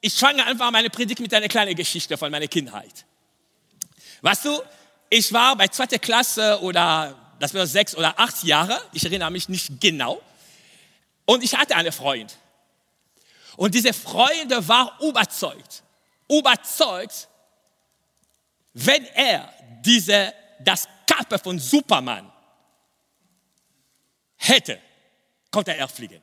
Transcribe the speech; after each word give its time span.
ich 0.00 0.14
fange 0.14 0.44
einfach 0.44 0.70
meine 0.70 0.90
Predigt 0.90 1.20
mit 1.20 1.32
einer 1.34 1.48
kleinen 1.48 1.74
Geschichte 1.74 2.16
von 2.16 2.30
meiner 2.30 2.48
Kindheit. 2.48 3.04
Weißt 4.22 4.44
du, 4.44 4.62
ich 5.10 5.32
war 5.32 5.56
bei 5.56 5.68
zweiter 5.68 5.98
Klasse 5.98 6.60
oder 6.62 7.16
das 7.38 7.54
war 7.54 7.66
sechs 7.66 7.96
oder 7.96 8.18
acht 8.18 8.42
Jahre, 8.44 8.80
ich 8.92 9.04
erinnere 9.04 9.30
mich 9.30 9.48
nicht 9.48 9.80
genau, 9.80 10.20
und 11.24 11.44
ich 11.44 11.54
hatte 11.56 11.76
einen 11.76 11.92
Freund. 11.92 12.36
Und 13.56 13.74
diese 13.74 13.92
Freund 13.92 14.50
war 14.68 14.98
überzeugt, 15.00 15.82
überzeugt, 16.28 17.28
wenn 18.72 19.04
er 19.14 19.52
diese, 19.80 20.32
das 20.60 20.88
Kappe 21.06 21.38
von 21.38 21.58
Superman 21.58 22.32
hätte, 24.36 24.80
konnte 25.50 25.76
er 25.76 25.88
fliegen. 25.88 26.22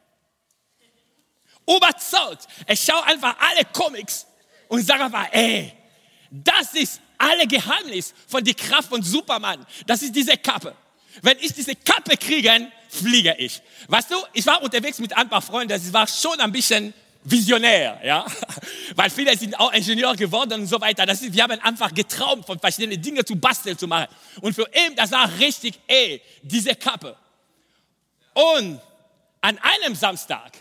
Überzeugt. 1.67 2.47
Er 2.65 2.75
schaut 2.75 3.05
einfach 3.07 3.35
alle 3.39 3.65
Comics 3.73 4.25
und 4.67 4.85
sagt 4.85 5.01
einfach, 5.01 5.27
ey, 5.31 5.73
das 6.29 6.73
ist 6.73 7.01
alle 7.17 7.47
Geheimnis 7.47 8.13
von 8.27 8.43
der 8.43 8.53
Kraft 8.53 8.89
von 8.89 9.01
Superman. 9.01 9.65
Das 9.85 10.01
ist 10.01 10.15
diese 10.15 10.37
Kappe. 10.37 10.75
Wenn 11.21 11.37
ich 11.39 11.53
diese 11.53 11.75
Kappe 11.75 12.17
kriege, 12.17 12.67
fliege 12.89 13.35
ich. 13.37 13.61
Weißt 13.87 14.11
du, 14.11 14.15
ich 14.33 14.45
war 14.45 14.61
unterwegs 14.61 14.99
mit 14.99 15.15
ein 15.15 15.29
paar 15.29 15.41
Freunden, 15.41 15.69
das 15.69 15.91
war 15.93 16.07
schon 16.07 16.39
ein 16.39 16.51
bisschen 16.51 16.93
visionär, 17.23 17.99
ja, 18.03 18.25
weil 18.95 19.09
viele 19.09 19.35
sind 19.35 19.59
auch 19.59 19.73
Ingenieur 19.73 20.15
geworden 20.15 20.61
und 20.61 20.67
so 20.67 20.79
weiter. 20.79 21.05
Das 21.05 21.21
ist, 21.21 21.33
wir 21.33 21.43
haben 21.43 21.59
einfach 21.61 21.93
getraumt, 21.93 22.45
von 22.45 22.59
verschiedenen 22.59 23.01
Dingen 23.01 23.25
zu 23.25 23.35
basteln 23.35 23.77
zu 23.77 23.87
machen. 23.87 24.07
Und 24.41 24.53
für 24.53 24.67
ihn, 24.73 24.95
das 24.95 25.11
war 25.11 25.29
richtig, 25.39 25.79
ey, 25.87 26.21
diese 26.43 26.75
Kappe. 26.75 27.17
Und 28.33 28.79
an 29.41 29.57
einem 29.59 29.95
Samstag, 29.95 30.51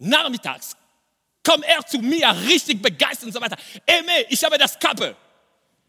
nachmittags, 0.00 0.76
kommt 1.44 1.64
er 1.64 1.86
zu 1.86 1.98
mir 1.98 2.28
richtig 2.48 2.82
begeistert 2.82 3.26
und 3.26 3.32
so 3.32 3.40
weiter. 3.40 3.56
Ey, 3.86 4.26
ich 4.28 4.42
habe 4.44 4.58
das 4.58 4.78
Kappe. 4.78 5.16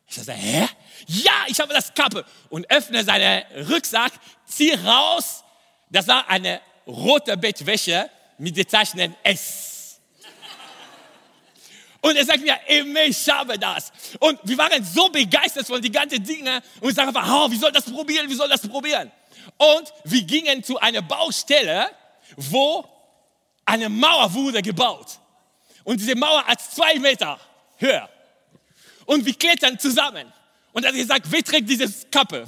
Ich 0.07 0.15
sage, 0.15 0.33
hä? 0.33 0.67
Ja, 1.07 1.45
ich 1.47 1.59
habe 1.59 1.73
das 1.73 1.93
Kappe. 1.93 2.25
Und 2.49 2.69
öffne 2.69 3.03
seinen 3.03 3.43
Rucksack, 3.69 4.11
zieh 4.45 4.73
raus. 4.73 5.43
Das 5.89 6.07
war 6.07 6.29
eine 6.29 6.61
rote 6.85 7.35
Bettwäsche 7.37 8.09
mit 8.37 8.55
dem 8.57 8.67
Zeichen 8.67 9.15
S. 9.23 9.99
Und 12.01 12.15
er 12.15 12.25
sagt 12.25 12.41
mir, 12.41 12.57
ich 13.05 13.29
habe 13.29 13.59
das. 13.59 13.91
Und 14.19 14.39
wir 14.43 14.57
waren 14.57 14.83
so 14.83 15.07
begeistert 15.09 15.67
von 15.67 15.81
den 15.81 15.91
ganzen 15.91 16.23
Dingen 16.23 16.61
und 16.79 16.95
sagen 16.95 17.09
einfach, 17.09 17.27
oh, 17.29 17.51
wie 17.51 17.57
soll 17.57 17.71
das 17.71 17.85
probieren, 17.85 18.27
wie 18.27 18.33
soll 18.33 18.49
das 18.49 18.67
probieren? 18.67 19.11
Und 19.57 19.93
wir 20.03 20.23
gingen 20.23 20.63
zu 20.63 20.79
einer 20.79 21.03
Baustelle, 21.03 21.91
wo 22.35 22.83
eine 23.71 23.87
Mauer 23.87 24.33
wurde 24.33 24.61
gebaut. 24.61 25.17
Und 25.85 25.99
diese 25.99 26.15
Mauer 26.15 26.45
hat 26.45 26.61
zwei 26.61 26.99
Meter 26.99 27.39
höher. 27.77 28.09
Und 29.05 29.25
wir 29.25 29.33
klettern 29.33 29.79
zusammen. 29.79 30.31
Und 30.73 30.83
er 30.83 30.89
hat 30.89 30.95
gesagt, 30.95 31.25
wer 31.29 31.41
trägt 31.41 31.69
diese 31.69 31.89
Kappe? 32.09 32.45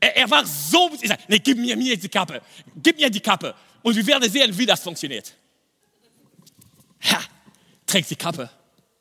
Er, 0.00 0.16
er 0.16 0.30
war 0.30 0.46
so, 0.46 0.90
ich 1.00 1.08
sage, 1.08 1.22
nee, 1.28 1.38
gib 1.38 1.58
mir, 1.58 1.76
mir 1.76 1.98
die 1.98 2.08
Kappe. 2.08 2.40
Gib 2.76 2.98
mir 2.98 3.10
die 3.10 3.20
Kappe. 3.20 3.54
Und 3.82 3.94
wir 3.94 4.06
werden 4.06 4.30
sehen, 4.30 4.56
wie 4.56 4.64
das 4.64 4.80
funktioniert. 4.80 5.34
Ha, 7.10 7.20
trägt 7.86 8.08
die 8.08 8.16
Kappe. 8.16 8.48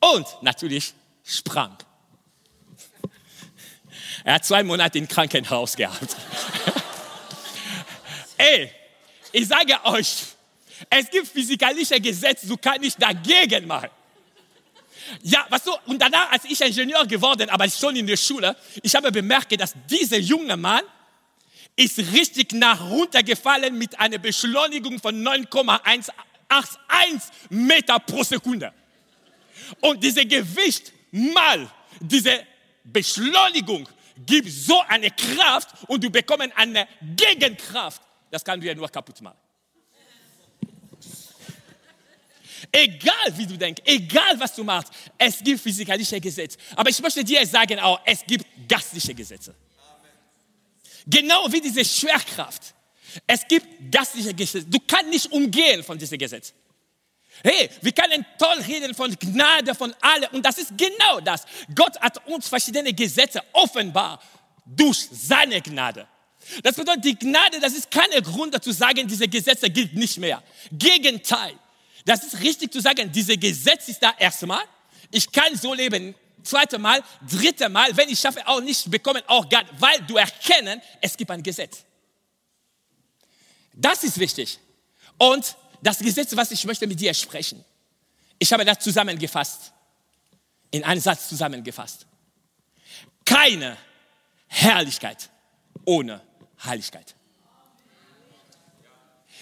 Und 0.01 0.27
natürlich 0.41 0.93
sprang. 1.23 1.77
Er 4.25 4.35
hat 4.35 4.45
zwei 4.45 4.63
Monate 4.63 4.99
im 4.99 5.07
Krankenhaus 5.07 5.75
gehabt. 5.75 6.15
Ey, 8.37 8.71
ich 9.33 9.47
sage 9.47 9.83
euch, 9.83 10.32
es 10.89 11.09
gibt 11.09 11.27
physikalische 11.27 11.99
Gesetze, 11.99 12.47
du 12.47 12.57
kannst 12.57 12.81
nicht 12.81 13.01
dagegen 13.01 13.67
machen. 13.67 13.89
Ja, 15.21 15.45
weißt 15.49 15.67
du, 15.67 15.71
und 15.85 16.01
danach, 16.01 16.31
als 16.31 16.45
ich 16.45 16.59
Ingenieur 16.61 17.05
geworden, 17.05 17.49
aber 17.49 17.69
schon 17.69 17.95
in 17.95 18.07
der 18.07 18.17
Schule, 18.17 18.55
ich 18.81 18.95
habe 18.95 19.11
bemerkt, 19.11 19.59
dass 19.59 19.73
dieser 19.89 20.17
junge 20.17 20.55
Mann 20.55 20.83
ist 21.75 21.97
richtig 21.97 22.53
nach 22.53 22.89
runtergefallen 22.89 23.77
mit 23.77 23.99
einer 23.99 24.17
Beschleunigung 24.17 24.99
von 24.99 25.21
9,181 25.21 27.31
Meter 27.49 27.99
pro 27.99 28.23
Sekunde. 28.23 28.73
Und 29.81 30.03
dieses 30.03 30.27
Gewicht 30.27 30.93
mal 31.11 31.69
diese 31.99 32.45
Beschleunigung 32.83 33.87
gibt 34.25 34.49
so 34.49 34.79
eine 34.87 35.09
Kraft 35.11 35.69
und 35.87 36.03
du 36.03 36.09
bekommst 36.09 36.49
eine 36.55 36.87
Gegenkraft. 37.01 38.01
Das 38.29 38.43
kann 38.43 38.59
dir 38.59 38.75
nur 38.75 38.89
kaputt 38.89 39.21
machen. 39.21 39.37
Egal 42.75 43.37
wie 43.37 43.45
du 43.45 43.55
denkst, 43.55 43.83
egal 43.85 44.39
was 44.39 44.55
du 44.55 44.63
machst, 44.63 44.91
es 45.15 45.43
gibt 45.43 45.61
physikalische 45.61 46.19
Gesetze. 46.19 46.57
Aber 46.75 46.89
ich 46.89 46.99
möchte 46.99 47.23
dir 47.23 47.45
sagen 47.45 47.79
auch, 47.79 47.99
es 48.03 48.25
gibt 48.25 48.45
geistliche 48.67 49.13
Gesetze. 49.13 49.53
Genau 51.05 51.51
wie 51.51 51.61
diese 51.61 51.85
Schwerkraft. 51.85 52.73
Es 53.27 53.47
gibt 53.47 53.91
geistliche 53.91 54.33
Gesetze. 54.33 54.65
Du 54.65 54.79
kannst 54.87 55.11
nicht 55.11 55.31
umgehen 55.31 55.83
von 55.83 55.99
diesem 55.99 56.17
Gesetz. 56.17 56.51
Hey, 57.43 57.69
wir 57.81 57.91
können 57.91 58.25
toll 58.39 58.57
reden 58.67 58.95
von 58.95 59.15
Gnade 59.19 59.75
von 59.75 59.93
allen. 60.01 60.25
Und 60.31 60.43
das 60.43 60.57
ist 60.57 60.75
genau 60.75 61.19
das. 61.19 61.45
Gott 61.75 61.99
hat 61.99 62.25
uns 62.25 62.47
verschiedene 62.47 62.91
Gesetze 62.91 63.43
offenbar 63.53 64.19
durch 64.65 64.97
seine 65.11 65.61
Gnade. 65.61 66.07
Das 66.63 66.75
bedeutet, 66.75 67.05
die 67.05 67.19
Gnade, 67.19 67.59
das 67.59 67.73
ist 67.73 67.91
kein 67.91 68.09
Grund 68.23 68.55
dazu 68.55 68.71
sagen, 68.71 69.07
diese 69.07 69.27
Gesetze 69.27 69.69
gilt 69.69 69.93
nicht 69.93 70.17
mehr. 70.17 70.41
Gegenteil. 70.71 71.53
Das 72.05 72.23
ist 72.23 72.39
richtig 72.41 72.71
zu 72.71 72.81
sagen, 72.81 73.11
diese 73.11 73.37
Gesetz 73.37 73.87
ist 73.87 73.99
da 74.01 74.13
erstmal. 74.17 74.63
Ich 75.11 75.31
kann 75.31 75.55
so 75.55 75.73
leben, 75.73 76.15
zweite 76.43 76.77
Mal, 76.77 77.01
dritte 77.29 77.69
Mal, 77.69 77.95
wenn 77.95 78.09
ich 78.09 78.19
schaffe, 78.19 78.45
auch 78.47 78.61
nicht 78.61 78.89
bekommen, 78.89 79.21
auch 79.27 79.47
Gott, 79.49 79.65
weil 79.79 80.01
du 80.01 80.17
erkennen, 80.17 80.81
es 81.01 81.15
gibt 81.15 81.31
ein 81.31 81.41
Gesetz. 81.41 81.83
Das 83.73 84.03
ist 84.03 84.19
wichtig. 84.19 84.59
Und 85.17 85.55
das 85.81 85.99
Gesetz, 85.99 86.35
was 86.35 86.51
ich 86.51 86.63
möchte 86.65 86.87
mit 86.87 86.99
dir 86.99 87.13
sprechen, 87.13 87.63
ich 88.37 88.51
habe 88.51 88.65
das 88.65 88.79
zusammengefasst, 88.79 89.71
in 90.71 90.83
einen 90.83 90.99
Satz 90.99 91.29
zusammengefasst. 91.29 92.05
Keine 93.25 93.77
Herrlichkeit 94.47 95.29
ohne 95.85 96.21
Heiligkeit. 96.63 97.15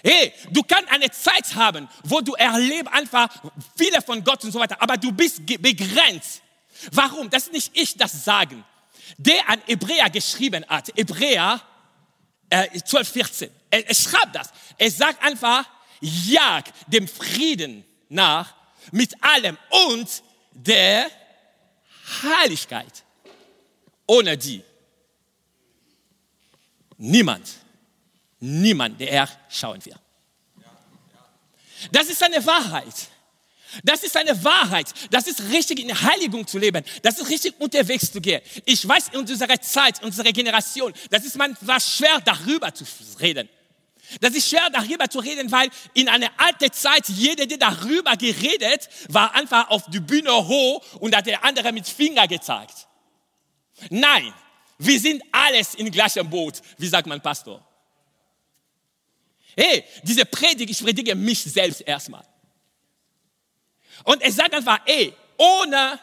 Hey, 0.04 0.34
du 0.50 0.64
kannst 0.64 0.92
eine 0.92 1.12
Zeit 1.12 1.54
haben, 1.56 1.88
wo 2.04 2.22
du 2.22 2.34
erlebst 2.34 2.92
einfach 2.94 3.30
viele 3.78 4.02
von 4.02 4.24
Gott 4.24 4.44
und 4.44 4.52
so 4.52 4.60
weiter, 4.60 4.82
aber 4.82 4.98
du 4.98 5.12
bist 5.12 5.46
begrenzt. 5.46 6.42
Warum? 6.92 7.30
Das 7.30 7.44
ist 7.44 7.54
nicht 7.54 7.72
ich 7.74 7.98
das 7.98 8.26
sagen. 8.26 8.64
Der 9.18 9.48
an 9.48 9.62
Hebräer 9.66 10.10
geschrieben 10.10 10.66
hat, 10.68 10.90
Hebräer 10.96 11.62
äh, 12.50 12.80
12, 12.82 13.10
14. 13.10 13.50
Er, 13.70 13.88
er 13.88 13.96
schreibt 13.96 14.36
das. 14.36 14.50
Er 14.78 14.90
sagt 14.90 15.24
einfach, 15.24 15.66
jag 16.00 16.64
dem 16.88 17.08
Frieden 17.08 17.86
nach 18.10 18.54
mit 18.92 19.14
allem 19.24 19.58
und 19.88 20.24
der 20.52 21.10
Heiligkeit. 22.24 23.04
Ohne 24.08 24.38
die 24.38 24.64
niemand 26.98 27.48
niemand, 28.42 29.00
der 29.00 29.12
er 29.12 29.30
schauen 29.50 29.84
wird. 29.86 30.00
Das 31.92 32.08
ist 32.08 32.22
eine 32.22 32.46
Wahrheit. 32.46 33.08
Das 33.84 34.04
ist 34.04 34.18
eine 34.18 34.44
Wahrheit. 34.44 34.94
Das 35.10 35.28
ist 35.28 35.42
richtig 35.52 35.80
in 35.80 36.02
Heiligung 36.02 36.46
zu 36.46 36.60
leben. 36.60 36.84
Das 37.04 37.18
ist 37.18 37.30
richtig 37.30 37.60
unterwegs 37.60 38.12
zu 38.12 38.20
gehen. 38.20 38.42
Ich 38.66 38.86
weiß, 38.86 39.10
in 39.14 39.20
unserer 39.20 39.62
Zeit, 39.62 40.04
unserer 40.04 40.32
Generation, 40.32 40.94
das 41.10 41.26
ist 41.26 41.38
manchmal 41.38 41.80
schwer, 41.80 42.20
darüber 42.24 42.74
zu 42.74 42.84
reden. 43.20 43.48
Das 44.20 44.34
ist 44.34 44.50
schwer, 44.50 44.70
darüber 44.72 45.10
zu 45.10 45.20
reden, 45.20 45.50
weil 45.52 45.70
in 45.94 46.10
einer 46.10 46.30
alten 46.36 46.72
Zeit, 46.74 47.08
jeder, 47.08 47.46
der 47.46 47.58
darüber 47.58 48.18
geredet, 48.18 48.90
war 49.08 49.34
einfach 49.34 49.70
auf 49.70 49.84
die 49.88 50.02
Bühne 50.02 50.34
hoch 50.34 50.84
und 51.00 51.16
hat 51.16 51.28
der 51.28 51.46
andere 51.46 51.72
mit 51.72 51.88
Finger 51.88 52.28
gezeigt. 52.28 52.88
Nein, 53.90 54.34
wir 54.78 55.00
sind 55.00 55.24
alles 55.32 55.76
im 55.76 55.90
gleichen 55.90 56.30
Boot, 56.30 56.62
wie 56.78 56.88
sagt 56.88 57.08
mein 57.08 57.22
Pastor. 57.22 57.66
Hey, 59.56 59.84
diese 60.04 60.26
Predigt, 60.26 60.70
ich 60.70 60.80
predige 60.80 61.16
mich 61.16 61.44
selbst 61.44 61.82
erstmal. 61.82 62.26
Und 64.04 64.22
er 64.22 64.32
sagt 64.32 64.54
einfach, 64.54 64.80
ey, 64.86 65.14
ohne 65.38 66.00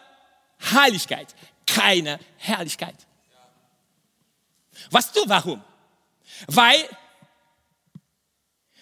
Heiligkeit 0.73 1.35
keine 1.67 2.19
Herrlichkeit. 2.37 2.95
Weißt 4.91 5.15
du 5.17 5.23
warum? 5.27 5.63
Weil, 6.47 6.85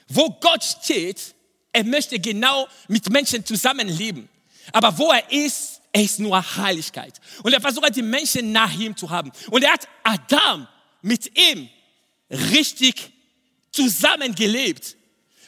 wo 0.09 0.31
Gott 0.41 0.63
steht, 0.63 1.35
er 1.73 1.85
möchte 1.85 2.19
genau 2.19 2.69
mit 2.89 3.09
Menschen 3.11 3.45
zusammenleben. 3.45 4.29
Aber 4.73 4.97
wo 4.99 5.11
er 5.11 5.31
ist, 5.31 5.81
er 5.93 6.03
ist 6.03 6.19
nur 6.19 6.57
Heiligkeit. 6.57 7.21
Und 7.43 7.53
er 7.53 7.61
versucht, 7.61 7.97
die 7.97 8.03
Menschen 8.03 8.53
nach 8.53 8.73
ihm 8.79 8.97
zu 8.97 9.11
haben. 9.11 9.33
Und 9.51 9.63
er 9.63 9.73
hat 9.73 9.89
Adam 10.03 10.67
mit 11.03 11.39
ihm 11.39 11.69
richtig 12.31 13.13
zusammengelebt, 13.77 14.97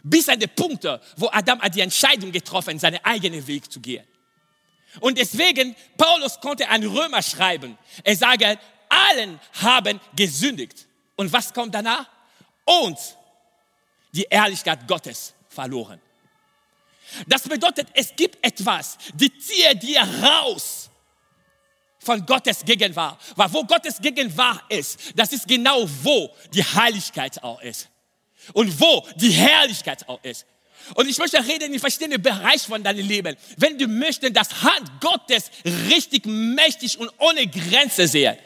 Bis 0.03 0.29
an 0.29 0.39
den 0.39 0.51
Punkt, 0.51 0.85
wo 1.17 1.29
Adam 1.33 1.61
hat 1.61 1.75
die 1.75 1.81
Entscheidung 1.81 2.31
getroffen, 2.33 2.79
seinen 2.79 3.05
eigenen 3.05 3.47
Weg 3.47 3.71
zu 3.71 3.81
gehen. 3.81 4.07
Und 5.01 5.19
deswegen, 5.19 5.77
Paulus 5.97 6.41
konnte 6.41 6.69
an 6.69 6.85
Römer 6.85 7.23
schreiben. 7.23 7.77
Er 8.05 8.17
sage, 8.17 8.59
allen 8.89 9.39
haben 9.61 10.01
gesündigt. 10.17 10.87
Und 11.17 11.33
was 11.33 11.53
kommt 11.53 11.75
danach? 11.75 12.07
Und 12.65 12.99
die 14.13 14.27
Ehrlichkeit 14.31 14.87
Gottes 14.87 15.35
verloren. 15.49 16.01
Das 17.27 17.43
bedeutet, 17.43 17.89
es 17.95 18.15
gibt 18.15 18.45
etwas, 18.45 18.99
die 19.15 19.37
ziehe 19.39 19.75
dir 19.77 20.03
raus 20.23 20.91
von 21.99 22.25
Gottes 22.25 22.65
Gegenwart. 22.65 23.21
Weil 23.37 23.53
wo 23.53 23.65
Gottes 23.65 24.01
Gegenwart 24.01 24.63
ist, 24.71 25.13
das 25.15 25.33
ist 25.33 25.47
genau 25.47 25.87
wo 26.03 26.35
die 26.53 26.65
Heiligkeit 26.65 27.43
auch 27.43 27.61
ist. 27.61 27.89
Und 28.53 28.81
wo 28.81 29.07
die 29.17 29.31
Herrlichkeit 29.31 30.09
auch 30.09 30.23
ist. 30.23 30.47
Und 30.95 31.09
ich 31.09 31.19
möchte 31.19 31.45
reden 31.45 31.73
in 31.73 31.81
verschiedenen 31.81 32.23
Bereichen 32.23 32.71
von 32.71 32.83
deinem 32.83 33.07
Leben. 33.07 33.37
Wenn 33.57 33.79
du 33.79 33.87
möchtest, 33.87 34.35
dass 34.35 34.63
Hand 34.63 35.01
Gottes 35.01 35.51
richtig 35.89 36.25
mächtig 36.27 36.99
und 36.99 37.11
ohne 37.19 37.47
Grenze 37.47 38.09
sehen, 38.09 38.37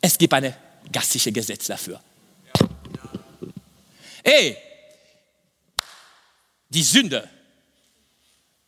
es 0.00 0.18
gibt 0.18 0.34
eine 0.34 0.56
geistliche 0.92 1.32
Gesetz 1.32 1.66
dafür. 1.66 2.00
Ey, 4.22 4.56
die 6.68 6.82
Sünde 6.82 7.28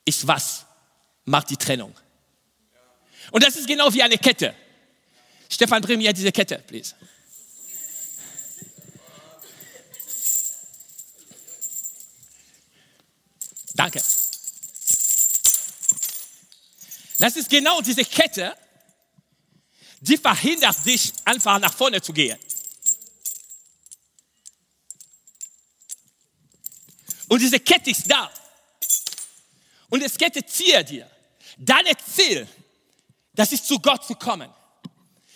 ist 0.04 0.26
was? 0.26 0.64
Macht 1.24 1.50
die 1.50 1.56
Trennung. 1.56 1.94
Und 3.30 3.42
das 3.42 3.56
ist 3.56 3.66
genau 3.66 3.92
wie 3.92 4.02
eine 4.02 4.16
Kette. 4.16 4.54
Stefan, 5.50 5.82
bring 5.82 5.98
mir 5.98 6.12
diese 6.12 6.32
Kette, 6.32 6.62
please. 6.66 6.94
Danke. 13.76 14.02
Das 17.18 17.36
ist 17.36 17.48
genau 17.48 17.80
diese 17.82 18.04
Kette, 18.04 18.56
die 20.00 20.16
verhindert 20.16 20.84
dich, 20.84 21.12
einfach 21.24 21.58
nach 21.58 21.74
vorne 21.74 22.00
zu 22.00 22.12
gehen. 22.12 22.38
Und 27.28 27.40
diese 27.40 27.60
Kette 27.60 27.90
ist 27.90 28.10
da. 28.10 28.30
Und 29.88 30.02
es 30.02 30.16
Kette 30.16 30.44
ziehe 30.44 30.84
dir. 30.84 31.10
Dein 31.56 31.84
Ziel, 32.14 32.46
das 33.34 33.52
ist 33.52 33.66
zu 33.66 33.78
Gott 33.78 34.06
zu 34.06 34.14
kommen. 34.14 34.52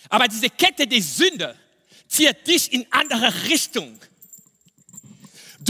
Aber 0.08 0.28
diese 0.28 0.50
Kette 0.50 0.87
der 0.87 1.02
Sünde 1.02 1.58
zieht 2.08 2.46
dich 2.46 2.72
in 2.72 2.87
andere 2.90 3.32
Richtung. 3.44 3.98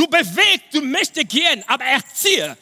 Du 0.01 0.07
bewegst, 0.07 0.73
du 0.73 0.81
möchtest 0.81 1.29
gehen, 1.29 1.63
aber 1.67 1.85
er 1.85 2.03
zieht. 2.15 2.57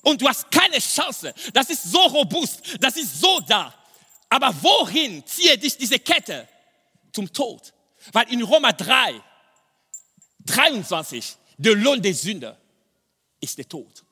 Und 0.00 0.18
du 0.18 0.26
hast 0.26 0.50
keine 0.50 0.78
Chance. 0.78 1.34
Das 1.52 1.68
ist 1.68 1.82
so 1.82 1.98
robust, 1.98 2.62
das 2.80 2.96
ist 2.96 3.20
so 3.20 3.40
da. 3.40 3.74
Aber 4.30 4.54
wohin 4.62 5.22
zieht 5.26 5.62
dich 5.62 5.76
diese 5.76 5.98
Kette? 5.98 6.48
Zum 7.12 7.30
Tod. 7.30 7.74
Weil 8.10 8.32
in 8.32 8.42
Roma 8.42 8.72
3, 8.72 9.20
23, 10.46 11.36
der 11.58 11.74
Lohn 11.74 12.00
der 12.00 12.14
Sünde 12.14 12.56
ist 13.38 13.58
der 13.58 13.68
Tod. 13.68 14.02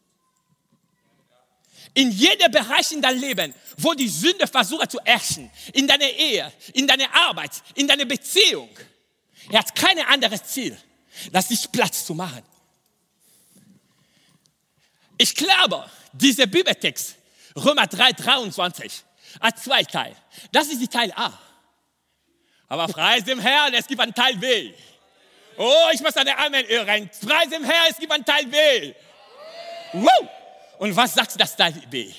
In 1.94 2.10
jedem 2.10 2.52
Bereich 2.52 2.92
in 2.92 3.00
deinem 3.00 3.20
Leben, 3.20 3.54
wo 3.78 3.94
die 3.94 4.08
Sünde 4.08 4.46
versucht 4.46 4.90
zu 4.90 5.00
herrschen, 5.02 5.50
in 5.72 5.88
deiner 5.88 6.10
Ehe, 6.10 6.52
in 6.74 6.86
deiner 6.86 7.10
Arbeit, 7.14 7.52
in 7.74 7.88
deiner 7.88 8.04
Beziehung, 8.04 8.68
er 9.50 9.60
hat 9.60 9.74
kein 9.74 9.98
anderes 10.00 10.44
Ziel, 10.44 10.76
das 11.30 11.50
ist 11.50 11.70
Platz 11.72 12.04
zu 12.04 12.14
machen. 12.14 12.42
Ich 15.18 15.34
glaube, 15.34 15.88
dieser 16.12 16.46
Bibeltext, 16.46 17.16
Römer 17.56 17.86
3, 17.86 18.12
23, 18.12 19.04
hat 19.40 19.58
zwei 19.58 19.84
Teile. 19.84 20.16
Das 20.50 20.68
ist 20.68 20.80
die 20.80 20.88
Teil 20.88 21.12
A. 21.14 21.38
Aber 22.68 22.88
preis 22.88 23.24
dem 23.24 23.38
Herrn, 23.38 23.74
es 23.74 23.86
gibt 23.86 24.00
einen 24.00 24.14
Teil 24.14 24.36
B. 24.36 24.72
Oh, 25.56 25.88
ich 25.92 26.00
muss 26.00 26.16
eine 26.16 26.36
Amen 26.38 26.66
hören. 26.66 27.10
Preis 27.20 27.50
dem 27.50 27.64
Herrn, 27.64 27.88
es 27.90 27.98
gibt 27.98 28.10
einen 28.10 28.24
Teil 28.24 28.46
B. 28.46 28.94
Woo! 29.92 30.28
Und 30.78 30.96
was 30.96 31.14
sagt 31.14 31.38
das 31.38 31.54
Teil 31.54 31.72
B? 31.90 32.12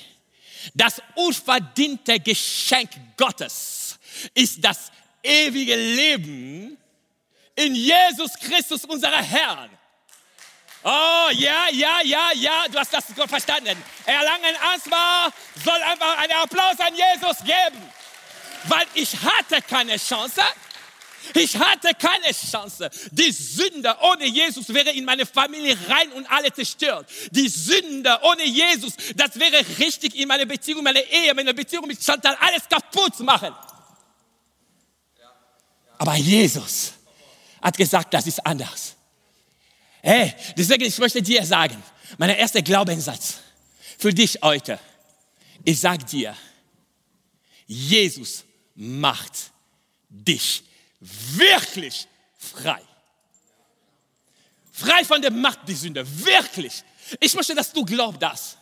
Das 0.73 1.01
unverdiente 1.15 2.19
Geschenk 2.19 2.91
Gottes 3.17 3.99
ist 4.33 4.63
das 4.63 4.91
ewige 5.21 5.75
Leben 5.75 6.77
in 7.55 7.75
Jesus 7.75 8.33
Christus, 8.39 8.85
unser 8.85 9.11
Herrn. 9.11 9.69
Oh, 10.83 11.29
ja, 11.31 11.69
ja, 11.71 12.01
ja, 12.03 12.31
ja, 12.33 12.65
du 12.69 12.77
hast 12.77 12.93
das 12.93 13.05
verstanden. 13.27 13.81
Erlangen 14.05 14.55
Asma 14.73 15.31
soll 15.63 15.81
einfach 15.81 16.17
einen 16.17 16.33
Applaus 16.33 16.77
an 16.79 16.93
Jesus 16.93 17.37
geben, 17.39 17.81
weil 18.65 18.85
ich 18.93 19.15
hatte 19.21 19.61
keine 19.61 19.97
Chance. 19.97 20.41
Ich 21.35 21.57
hatte 21.57 21.93
keine 21.93 22.33
Chance. 22.33 22.89
Die 23.11 23.31
Sünde 23.31 23.95
ohne 24.01 24.25
Jesus 24.25 24.73
wäre 24.73 24.89
in 24.89 25.05
meine 25.05 25.25
Familie 25.25 25.77
rein 25.87 26.11
und 26.11 26.29
alle 26.29 26.51
zerstört. 26.51 27.09
Die 27.31 27.47
Sünde 27.47 28.19
ohne 28.23 28.43
Jesus, 28.43 28.93
das 29.15 29.39
wäre 29.39 29.65
richtig 29.79 30.15
in 30.15 30.27
meine 30.27 30.45
Beziehung, 30.45 30.83
meine 30.83 30.99
Ehe, 30.99 31.33
meine 31.33 31.53
Beziehung 31.53 31.87
mit 31.87 32.03
Chantal, 32.03 32.35
alles 32.41 32.67
kaputt 32.67 33.15
zu 33.15 33.23
machen. 33.23 33.55
Aber 35.97 36.15
Jesus 36.15 36.91
hat 37.63 37.77
gesagt, 37.77 38.13
das 38.13 38.27
ist 38.27 38.45
anders. 38.45 38.95
Hey, 40.01 40.33
deswegen, 40.57 40.83
ich 40.83 40.97
möchte 40.97 41.21
dir 41.21 41.45
sagen, 41.45 41.81
mein 42.17 42.29
erster 42.31 42.61
Glaubenssatz 42.61 43.39
für 43.97 44.13
dich 44.13 44.37
heute, 44.41 44.77
ich 45.63 45.79
sag 45.79 46.05
dir, 46.07 46.35
Jesus 47.65 48.43
macht 48.75 49.51
dich 50.09 50.63
wirklich 50.99 52.07
frei. 52.37 52.81
Frei 54.73 55.05
von 55.05 55.21
der 55.21 55.31
Macht 55.31 55.67
der 55.67 55.75
Sünde, 55.75 56.05
wirklich. 56.25 56.83
Ich 57.19 57.33
möchte, 57.33 57.55
dass 57.55 57.71
du 57.71 57.85
glaubst 57.85 58.21
das. 58.21 58.57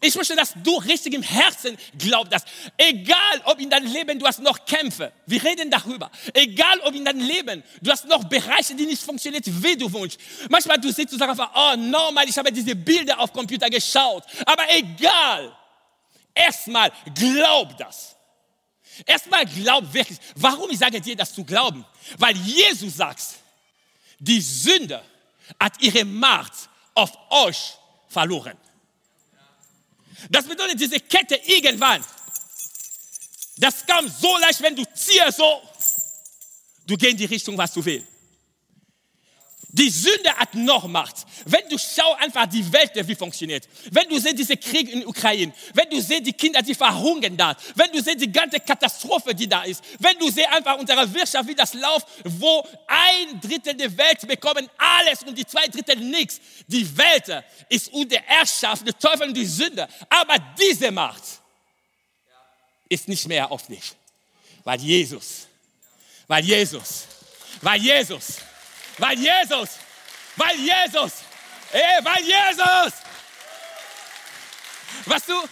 Ich 0.00 0.14
möchte, 0.14 0.34
dass 0.34 0.54
du 0.62 0.76
richtig 0.78 1.14
im 1.14 1.22
Herzen 1.22 1.78
glaubst 1.96 2.32
das. 2.32 2.44
Egal, 2.76 3.40
ob 3.44 3.60
in 3.60 3.70
deinem 3.70 3.92
Leben 3.92 4.18
du 4.18 4.26
hast 4.26 4.40
noch 4.40 4.64
Kämpfe, 4.64 5.12
wir 5.26 5.42
reden 5.42 5.70
darüber. 5.70 6.10
Egal, 6.34 6.80
ob 6.80 6.94
in 6.94 7.04
deinem 7.04 7.20
Leben 7.20 7.62
du 7.80 7.90
hast 7.90 8.04
noch 8.06 8.24
Bereiche, 8.24 8.74
die 8.74 8.86
nicht 8.86 9.02
funktionieren, 9.02 9.42
wie 9.46 9.76
du 9.76 9.92
wünschst. 9.92 10.18
Manchmal 10.48 10.78
du 10.78 10.90
sitzt 10.92 11.12
und 11.12 11.18
sagst 11.18 11.38
einfach, 11.38 11.50
oh, 11.54 11.76
normal, 11.76 12.28
ich 12.28 12.36
habe 12.36 12.50
diese 12.50 12.74
Bilder 12.74 13.18
auf 13.20 13.32
Computer 13.32 13.70
geschaut. 13.70 14.24
Aber 14.44 14.64
egal, 14.70 15.56
erstmal 16.34 16.90
glaub 17.14 17.76
das. 17.78 18.16
Erstmal 19.04 19.44
glaub 19.46 19.92
wirklich. 19.92 20.18
Warum 20.34 20.70
ich 20.70 20.78
sage 20.78 21.00
dir 21.00 21.16
das 21.16 21.34
zu 21.34 21.44
glauben? 21.44 21.84
Weil 22.18 22.36
Jesus 22.36 22.96
sagt, 22.96 23.20
die 24.18 24.40
Sünde 24.40 25.02
hat 25.60 25.80
ihre 25.80 26.04
Macht 26.04 26.52
auf 26.94 27.12
euch 27.30 27.74
verloren. 28.08 28.56
Das 30.30 30.46
bedeutet, 30.46 30.80
diese 30.80 31.00
Kette 31.00 31.36
irgendwann, 31.44 32.04
das 33.58 33.86
kam 33.86 34.08
so 34.08 34.36
leicht, 34.38 34.62
wenn 34.62 34.76
du 34.76 34.84
ziehst 34.94 35.36
so, 35.36 35.62
du 36.86 36.96
gehst 36.96 37.12
in 37.12 37.16
die 37.18 37.24
Richtung, 37.24 37.56
was 37.56 37.72
du 37.72 37.84
willst. 37.84 38.15
Die 39.78 39.90
Sünde 39.90 40.34
hat 40.34 40.54
noch 40.54 40.86
Macht. 40.86 41.16
Wenn 41.44 41.68
du 41.68 41.76
schau 41.76 42.14
einfach 42.14 42.46
die 42.46 42.72
Welt, 42.72 42.92
wie 42.94 43.14
funktioniert. 43.14 43.68
Wenn 43.90 44.08
du 44.08 44.18
siehst 44.18 44.38
diese 44.38 44.56
Krieg 44.56 44.90
in 44.90 45.06
Ukraine, 45.06 45.52
wenn 45.74 45.90
du 45.90 46.00
siehst 46.00 46.24
die 46.24 46.32
Kinder, 46.32 46.62
die 46.62 46.74
verhungern 46.74 47.36
da, 47.36 47.54
wenn 47.74 47.92
du 47.92 48.02
siehst 48.02 48.22
die 48.22 48.32
ganze 48.32 48.58
Katastrophe, 48.58 49.34
die 49.34 49.46
da 49.46 49.64
ist, 49.64 49.84
wenn 49.98 50.18
du 50.18 50.30
siehst 50.30 50.48
einfach 50.48 50.78
unsere 50.78 51.12
Wirtschaft, 51.12 51.46
wie 51.46 51.54
das 51.54 51.74
läuft, 51.74 52.06
wo 52.24 52.66
ein 52.86 53.38
Drittel 53.38 53.74
der 53.74 53.94
Welt 53.98 54.26
bekommen 54.26 54.66
alles 54.78 55.22
und 55.24 55.36
die 55.36 55.44
zwei 55.44 55.66
Drittel 55.66 55.96
nichts. 55.96 56.40
Die 56.66 56.96
Welt 56.96 57.44
ist 57.68 57.92
unter 57.92 58.18
Herrschaft 58.20 58.86
der 58.86 58.98
Teufel 58.98 59.28
und 59.28 59.34
die 59.34 59.44
Sünde. 59.44 59.86
Aber 60.08 60.38
diese 60.58 60.90
Macht 60.90 61.22
ist 62.88 63.08
nicht 63.08 63.28
mehr 63.28 63.52
auf 63.52 63.66
dich. 63.66 63.92
Weil 64.64 64.80
Jesus, 64.80 65.48
weil 66.26 66.42
Jesus, 66.42 67.04
weil 67.60 67.78
Jesus, 67.82 68.38
weil 68.98 69.18
Jesus, 69.18 69.70
weil 70.36 70.56
Jesus, 70.56 71.12
ey, 71.72 72.04
weil 72.04 72.24
Jesus. 72.24 72.92
Was 75.04 75.26
du, 75.26 75.48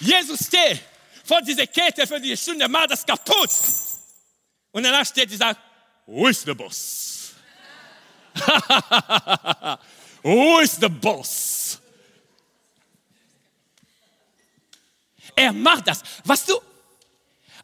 Jesus 0.00 0.46
steht 0.46 0.80
vor 1.24 1.42
dieser 1.42 1.66
Kette 1.66 2.06
für 2.06 2.20
die 2.20 2.36
Stunde, 2.36 2.68
macht 2.68 2.90
das 2.90 3.04
kaputt. 3.04 3.50
Und 4.72 4.82
danach 4.82 5.06
steht 5.06 5.30
und 5.30 5.38
sagt, 5.38 5.60
who 6.06 6.28
is 6.28 6.42
the 6.42 6.54
boss? 6.54 7.34
who 10.22 10.60
is 10.60 10.76
the 10.80 10.88
boss? 10.88 11.78
Er 15.36 15.52
macht 15.52 15.86
das. 15.86 16.02
Was 16.24 16.44
du, 16.44 16.60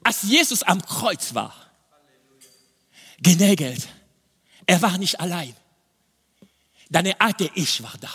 als 0.02 0.22
Jesus 0.22 0.62
am 0.62 0.80
Kreuz 0.84 1.34
war, 1.34 1.54
genägelt, 3.18 3.88
er 4.66 4.82
war 4.82 4.98
nicht 4.98 5.18
allein. 5.20 5.54
Deine 6.90 7.20
alte 7.20 7.50
Ich 7.54 7.82
war 7.82 7.94
da. 8.00 8.10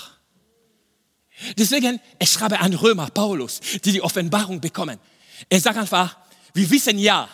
Deswegen, 1.57 1.99
ich 2.19 2.29
schreibe 2.29 2.59
an 2.59 2.73
Römer, 2.73 3.09
Paulus, 3.09 3.59
die 3.59 3.93
die 3.93 4.01
Offenbarung 4.01 4.59
bekommen. 4.59 4.99
Er 5.49 5.59
sagt 5.59 5.77
einfach, 5.77 6.17
wir 6.53 6.69
wissen 6.69 6.99
ja, 6.99 7.29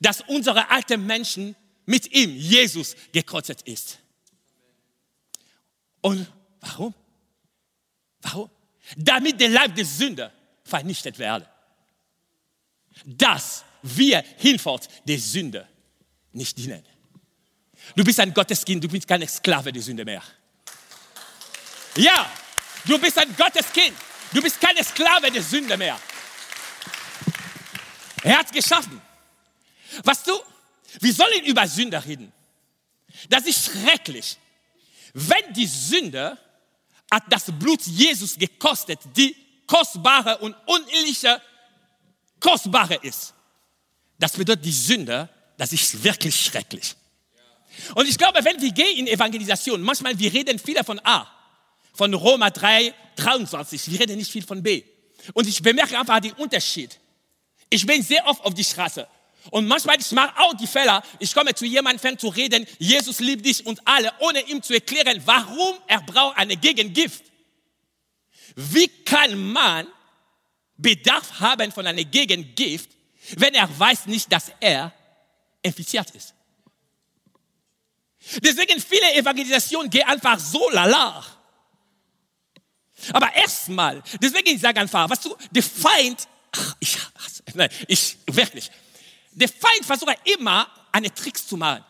dass 0.00 0.22
unsere 0.22 0.70
alten 0.70 1.04
Menschen 1.04 1.56
mit 1.84 2.12
ihm, 2.12 2.34
Jesus, 2.36 2.94
gekreuzt 3.12 3.62
ist. 3.62 3.98
Und 6.00 6.26
warum? 6.60 6.94
Warum? 8.22 8.50
Damit 8.96 9.40
der 9.40 9.50
Leib 9.50 9.74
der 9.74 9.84
Sünde 9.84 10.32
vernichtet 10.64 11.18
werde. 11.18 11.48
Dass 13.04 13.64
wir 13.82 14.24
hinfort 14.38 14.88
der 15.06 15.18
Sünde 15.18 15.68
nicht 16.32 16.56
dienen. 16.58 16.84
Du 17.96 18.04
bist 18.04 18.20
ein 18.20 18.32
Gotteskind, 18.32 18.82
du 18.84 18.88
bist 18.88 19.06
keine 19.06 19.26
Sklave 19.26 19.72
der 19.72 19.82
Sünde 19.82 20.04
mehr. 20.04 20.22
Ja, 21.96 22.30
du 22.84 22.98
bist 22.98 23.18
ein 23.18 23.34
Gotteskind. 23.36 23.96
Du 24.32 24.40
bist 24.40 24.60
keine 24.60 24.82
Sklave 24.84 25.30
der 25.30 25.42
Sünde 25.42 25.76
mehr. 25.76 25.98
Er 28.22 28.38
hat 28.38 28.46
es 28.46 28.52
geschaffen. 28.52 29.00
Was 30.04 30.22
du, 30.22 30.32
wir 31.00 31.12
sollen 31.12 31.44
über 31.44 31.66
Sünde 31.66 32.02
reden. 32.04 32.32
Das 33.28 33.44
ist 33.44 33.64
schrecklich. 33.64 34.38
Wenn 35.12 35.52
die 35.52 35.66
Sünde 35.66 36.38
hat 37.10 37.24
das 37.28 37.46
Blut 37.46 37.82
Jesus 37.82 38.38
gekostet, 38.38 39.00
die 39.16 39.34
kostbare 39.66 40.38
und 40.38 40.54
unendliche 40.66 41.42
kostbare 42.38 42.94
ist. 43.02 43.34
Das 44.18 44.32
bedeutet 44.32 44.64
die 44.64 44.72
Sünde, 44.72 45.28
das 45.56 45.72
ist 45.72 46.02
wirklich 46.04 46.38
schrecklich. 46.40 46.94
Und 47.94 48.08
ich 48.08 48.18
glaube, 48.18 48.44
wenn 48.44 48.60
wir 48.60 48.72
gehen 48.72 48.98
in 48.98 49.06
Evangelisation, 49.06 49.80
manchmal 49.82 50.18
wir 50.18 50.32
reden 50.32 50.58
viele 50.58 50.84
von 50.84 51.00
A, 51.04 51.26
von 51.94 52.12
Roma 52.14 52.50
3, 52.50 52.94
23, 53.16 53.90
wir 53.90 54.00
reden 54.00 54.16
nicht 54.16 54.30
viel 54.30 54.44
von 54.44 54.62
B. 54.62 54.82
Und 55.34 55.46
ich 55.46 55.62
bemerke 55.62 55.98
einfach 55.98 56.20
den 56.20 56.32
Unterschied. 56.32 56.98
Ich 57.68 57.86
bin 57.86 58.02
sehr 58.02 58.26
oft 58.26 58.44
auf 58.44 58.54
die 58.54 58.64
Straße. 58.64 59.06
Und 59.50 59.66
manchmal, 59.66 59.98
ich 59.98 60.10
mache 60.12 60.38
auch 60.38 60.54
die 60.54 60.66
Fehler, 60.66 61.02
ich 61.18 61.32
komme 61.32 61.54
zu 61.54 61.64
jemandem 61.64 62.18
zu 62.18 62.28
reden, 62.28 62.66
Jesus 62.78 63.20
liebt 63.20 63.46
dich 63.46 63.64
und 63.64 63.80
alle, 63.86 64.12
ohne 64.18 64.40
ihm 64.48 64.62
zu 64.62 64.74
erklären, 64.74 65.20
warum 65.24 65.78
er 65.86 66.00
braucht 66.02 66.36
eine 66.36 66.56
Gegengift. 66.56 67.24
Wie 68.54 68.88
kann 68.88 69.52
man 69.52 69.86
Bedarf 70.76 71.40
haben 71.40 71.72
von 71.72 71.86
einer 71.86 72.04
Gegengift, 72.04 72.90
wenn 73.36 73.54
er 73.54 73.68
weiß 73.78 74.06
nicht, 74.06 74.30
dass 74.30 74.52
er 74.60 74.92
infiziert 75.62 76.10
ist? 76.10 76.34
Deswegen 78.42 78.80
viele 78.80 79.14
Evangelisationen 79.14 79.90
gehen 79.90 80.06
einfach 80.06 80.38
so 80.38 80.68
lala. 80.70 81.24
Aber 83.12 83.34
erstmal, 83.34 84.02
deswegen 84.20 84.54
ich 84.54 84.60
sage 84.60 84.80
einfach, 84.80 85.08
was 85.08 85.20
du, 85.20 85.34
der 85.50 85.62
Feind, 85.62 86.28
ach, 86.52 86.76
ich, 86.80 86.98
nein, 87.54 87.70
ich, 87.88 88.18
wirklich, 88.26 88.70
der 89.32 89.48
Feind 89.48 89.86
versucht 89.86 90.16
immer, 90.24 90.68
eine 90.92 91.12
Tricks 91.12 91.46
zu 91.46 91.56
machen. 91.56 91.84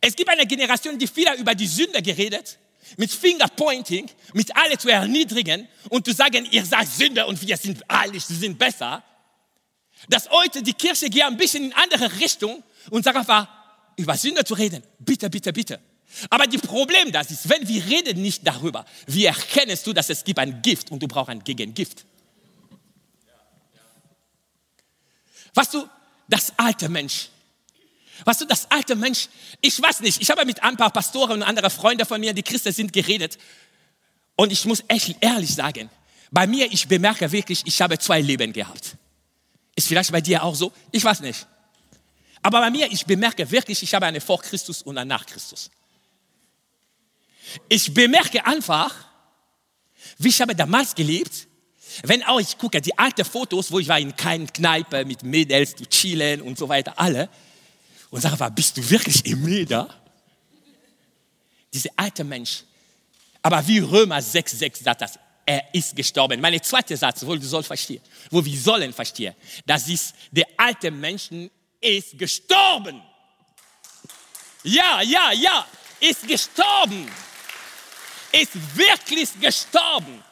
Es 0.00 0.14
gibt 0.14 0.28
eine 0.28 0.46
Generation, 0.46 0.98
die 0.98 1.06
viel 1.06 1.32
über 1.38 1.54
die 1.54 1.66
Sünde 1.66 2.02
geredet, 2.02 2.58
mit 2.96 3.10
Fingerpointing, 3.10 4.10
mit 4.32 4.54
alle 4.56 4.76
zu 4.78 4.88
erniedrigen 4.88 5.68
und 5.88 6.06
zu 6.06 6.12
sagen, 6.12 6.46
ihr 6.50 6.64
seid 6.64 6.88
Sünder 6.88 7.26
und 7.26 7.40
wir 7.46 7.56
sind 7.56 7.82
alle, 7.88 8.18
sie 8.20 8.36
sind 8.36 8.58
besser. 8.58 9.02
Dass 10.08 10.30
heute 10.30 10.62
die 10.62 10.74
Kirche 10.74 11.10
geht 11.10 11.22
ein 11.22 11.36
bisschen 11.36 11.64
in 11.64 11.72
andere 11.72 12.20
Richtung 12.20 12.62
und 12.90 13.04
sagt 13.04 13.16
einfach, 13.16 13.48
über 13.98 14.16
Sünde 14.16 14.44
zu 14.44 14.54
reden, 14.54 14.82
bitte, 15.00 15.28
bitte, 15.28 15.52
bitte. 15.52 15.80
Aber 16.30 16.46
die 16.46 16.58
Problem 16.58 17.12
das 17.12 17.30
ist, 17.30 17.48
wenn 17.48 17.66
wir 17.68 17.84
reden 17.84 18.22
nicht 18.22 18.46
darüber, 18.46 18.86
wie 19.06 19.26
erkennst 19.26 19.86
du, 19.86 19.92
dass 19.92 20.08
es 20.08 20.24
gibt 20.24 20.38
ein 20.38 20.62
Gift 20.62 20.90
und 20.90 21.02
du 21.02 21.08
brauchst 21.08 21.30
ein 21.30 21.44
Gegengift? 21.44 22.04
Was 25.52 25.70
du, 25.70 25.86
das 26.28 26.52
alte 26.56 26.88
Mensch. 26.88 27.28
Was 28.24 28.38
du, 28.38 28.46
das 28.46 28.70
alte 28.70 28.94
Mensch, 28.94 29.28
ich 29.60 29.80
weiß 29.80 30.00
nicht, 30.00 30.20
ich 30.20 30.30
habe 30.30 30.44
mit 30.44 30.62
ein 30.62 30.76
paar 30.76 30.90
Pastoren 30.90 31.32
und 31.32 31.42
anderen 31.42 31.70
Freunden 31.70 32.06
von 32.06 32.20
mir, 32.20 32.32
die 32.32 32.42
Christen 32.42 32.72
sind, 32.72 32.92
geredet. 32.92 33.38
Und 34.36 34.52
ich 34.52 34.64
muss 34.64 34.84
echt 34.88 35.16
ehrlich 35.20 35.54
sagen, 35.54 35.90
bei 36.30 36.46
mir, 36.46 36.70
ich 36.70 36.86
bemerke 36.86 37.30
wirklich, 37.32 37.62
ich 37.64 37.80
habe 37.82 37.98
zwei 37.98 38.20
Leben 38.20 38.52
gehabt. 38.52 38.96
Ist 39.74 39.88
vielleicht 39.88 40.12
bei 40.12 40.20
dir 40.20 40.42
auch 40.42 40.54
so? 40.54 40.72
Ich 40.92 41.04
weiß 41.04 41.20
nicht. 41.20 41.46
Aber 42.42 42.60
bei 42.60 42.70
mir, 42.70 42.90
ich 42.90 43.04
bemerke 43.04 43.50
wirklich, 43.50 43.82
ich 43.82 43.94
habe 43.94 44.06
eine 44.06 44.20
vor 44.20 44.40
Christus 44.40 44.82
und 44.82 44.96
eine 44.98 45.08
nach 45.08 45.26
Christus. 45.26 45.70
Ich 47.68 47.92
bemerke 47.92 48.44
einfach, 48.46 48.94
wie 50.18 50.28
ich 50.28 50.40
habe 50.40 50.54
damals 50.54 50.94
gelebt, 50.94 51.46
wenn 52.02 52.22
auch 52.24 52.38
ich 52.38 52.56
gucke, 52.58 52.80
die 52.80 52.96
alten 52.96 53.24
Fotos, 53.24 53.72
wo 53.72 53.78
ich 53.78 53.88
war 53.88 53.98
in 53.98 54.14
keiner 54.14 54.46
Kneipe 54.46 55.04
mit 55.04 55.22
Mädels, 55.22 55.74
zu 55.74 55.86
chillen 55.86 56.42
und 56.42 56.58
so 56.58 56.68
weiter, 56.68 56.98
alle, 56.98 57.28
und 58.10 58.20
sage, 58.20 58.50
bist 58.52 58.76
du 58.76 58.90
wirklich 58.90 59.24
im 59.26 59.66
da? 59.66 59.88
Dieser 61.72 61.90
alte 61.96 62.24
Mensch. 62.24 62.64
Aber 63.42 63.66
wie 63.66 63.78
Römer 63.78 64.22
6, 64.22 64.58
6 64.58 64.80
sagt 64.80 65.02
das, 65.02 65.18
er 65.44 65.62
ist 65.72 65.96
gestorben. 65.96 66.40
Meine 66.40 66.60
zweite 66.60 66.96
Satz, 66.96 67.24
wo 67.24 67.34
du 67.34 67.46
sollst 67.46 67.68
verstehen, 67.68 68.02
wo 68.30 68.44
wir 68.44 68.58
sollen 68.58 68.92
verstehen, 68.92 69.34
das 69.64 69.88
ist, 69.88 70.14
der 70.30 70.46
alte 70.56 70.90
Mensch 70.90 71.30
ist 71.80 72.18
gestorben. 72.18 73.02
Ja, 74.64 75.00
ja, 75.02 75.32
ja, 75.32 75.66
ist 76.00 76.26
gestorben. 76.26 77.08
Ist 78.32 78.76
wirklich 78.76 79.28
gestorben. 79.40 80.22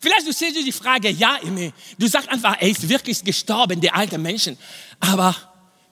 Vielleicht 0.00 0.26
du 0.26 0.32
stellst 0.32 0.56
dir 0.56 0.64
die 0.64 0.72
Frage, 0.72 1.10
ja, 1.10 1.38
du 1.98 2.06
sagst 2.06 2.28
einfach, 2.28 2.60
er 2.60 2.68
ist 2.68 2.88
wirklich 2.88 3.22
gestorben, 3.22 3.80
der 3.80 3.94
alte 3.94 4.18
Mensch. 4.18 4.50
Aber 5.00 5.34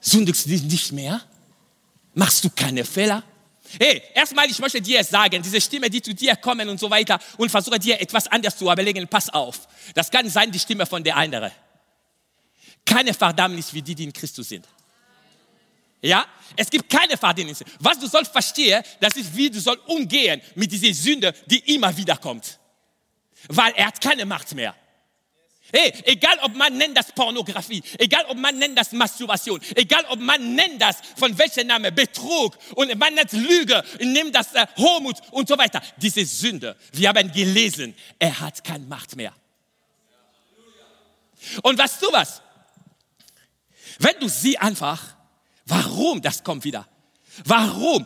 sündigst 0.01 0.45
du 0.45 0.51
nicht 0.51 0.91
mehr? 0.91 1.21
Machst 2.13 2.43
du 2.43 2.49
keine 2.49 2.85
Fehler? 2.85 3.23
Hey, 3.79 4.03
erstmal, 4.13 4.49
ich 4.49 4.59
möchte 4.59 4.81
dir 4.81 5.03
sagen, 5.03 5.41
diese 5.41 5.59
Stimme, 5.59 5.89
die 5.89 6.01
zu 6.01 6.13
dir 6.13 6.35
kommen 6.35 6.69
und 6.69 6.79
so 6.79 6.89
weiter 6.89 7.19
und 7.37 7.49
versuche 7.49 7.79
dir 7.79 7.99
etwas 7.99 8.27
anderes 8.27 8.57
zu 8.57 8.65
überlegen, 8.65 9.07
pass 9.07 9.29
auf. 9.29 9.67
Das 9.95 10.11
kann 10.11 10.29
sein 10.29 10.51
die 10.51 10.59
Stimme 10.59 10.85
von 10.85 11.03
der 11.03 11.15
anderen. 11.15 11.51
Keine 12.85 13.13
Verdammnis 13.13 13.73
wie 13.73 13.81
die, 13.81 13.95
die 13.95 14.03
in 14.03 14.13
Christus 14.13 14.49
sind. 14.49 14.67
Ja? 16.01 16.25
Es 16.55 16.69
gibt 16.69 16.89
keine 16.89 17.17
Verdammnis. 17.17 17.63
Was 17.79 17.97
du 17.97 18.07
sollst 18.07 18.31
verstehen, 18.31 18.83
das 18.99 19.15
ist, 19.15 19.35
wie 19.35 19.49
du 19.49 19.59
sollst 19.59 19.87
umgehen 19.87 20.41
mit 20.55 20.71
dieser 20.71 20.93
Sünde, 20.93 21.33
die 21.45 21.59
immer 21.73 21.95
wieder 21.95 22.17
kommt. 22.17 22.59
Weil 23.47 23.73
er 23.75 23.87
hat 23.87 23.99
keine 23.99 24.25
Macht 24.25 24.53
mehr. 24.53 24.75
Hey, 25.75 25.91
egal 26.05 26.37
ob 26.43 26.55
man 26.55 26.77
nennt 26.77 26.95
das 26.95 27.11
Pornografie, 27.11 27.81
egal 27.97 28.25
ob 28.27 28.37
man 28.37 28.55
nennt 28.59 28.77
das 28.77 28.91
Masturbation, 28.91 29.59
egal 29.73 30.05
ob 30.09 30.19
man 30.19 30.53
nennt 30.53 30.79
das 30.79 30.97
von 31.17 31.35
welchem 31.35 31.65
Name 31.65 31.91
Betrug 31.91 32.55
und 32.75 32.95
man 32.95 33.15
nennt 33.15 33.31
Lüge, 33.31 33.83
nimmt 33.99 34.35
das 34.35 34.53
äh, 34.53 34.67
Hochmut 34.77 35.15
und 35.31 35.47
so 35.47 35.57
weiter. 35.57 35.81
Diese 35.97 36.23
Sünde, 36.25 36.75
wir 36.91 37.09
haben 37.09 37.31
gelesen, 37.31 37.95
er 38.19 38.39
hat 38.39 38.63
keine 38.63 38.85
Macht 38.85 39.15
mehr. 39.15 39.33
Und 41.63 41.79
weißt 41.79 42.03
du 42.03 42.11
was? 42.11 42.42
Wenn 43.99 44.19
du 44.19 44.27
sie 44.27 44.57
einfach, 44.57 45.15
warum 45.65 46.21
das 46.21 46.43
kommt 46.43 46.63
wieder? 46.63 46.87
Warum? 47.45 48.05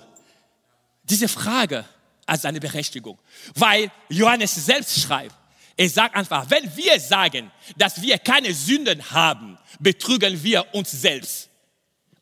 Diese 1.03 1.27
Frage 1.27 1.85
als 2.25 2.45
eine 2.45 2.59
Berechtigung. 2.59 3.17
Weil 3.55 3.91
Johannes 4.09 4.53
selbst 4.53 4.99
schreibt, 4.99 5.35
er 5.77 5.89
sagt 5.89 6.15
einfach, 6.15 6.49
wenn 6.49 6.75
wir 6.75 6.99
sagen, 6.99 7.51
dass 7.75 8.01
wir 8.01 8.17
keine 8.17 8.53
Sünden 8.53 9.11
haben, 9.11 9.57
betrügen 9.79 10.43
wir 10.43 10.73
uns 10.73 10.91
selbst. 10.91 11.49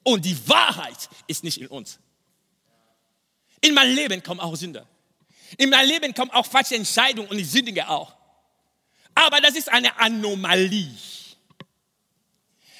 Und 0.04 0.26
die 0.26 0.38
Wahrheit 0.48 1.10
ist 1.28 1.44
nicht 1.44 1.60
in 1.60 1.68
uns. 1.68 1.98
In 3.62 3.74
meinem 3.74 3.96
Leben 3.96 4.22
kommen 4.22 4.40
auch 4.40 4.56
Sünder. 4.56 4.86
In 5.58 5.70
meinem 5.70 5.88
Leben 5.88 6.14
kommen 6.14 6.32
auch 6.32 6.46
falsche 6.46 6.76
Entscheidungen 6.76 7.30
und 7.30 7.38
die 7.38 7.46
Sündige 7.46 7.88
auch. 7.88 8.14
Aber 9.16 9.40
das 9.40 9.56
ist 9.56 9.72
eine 9.72 9.98
Anomalie. 9.98 10.92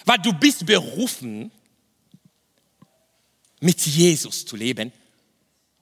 Weil 0.06 0.20
du 0.20 0.34
bist 0.34 0.66
berufen, 0.66 1.52
mit 3.60 3.82
Jesus 3.82 4.46
zu 4.46 4.56
leben, 4.56 4.92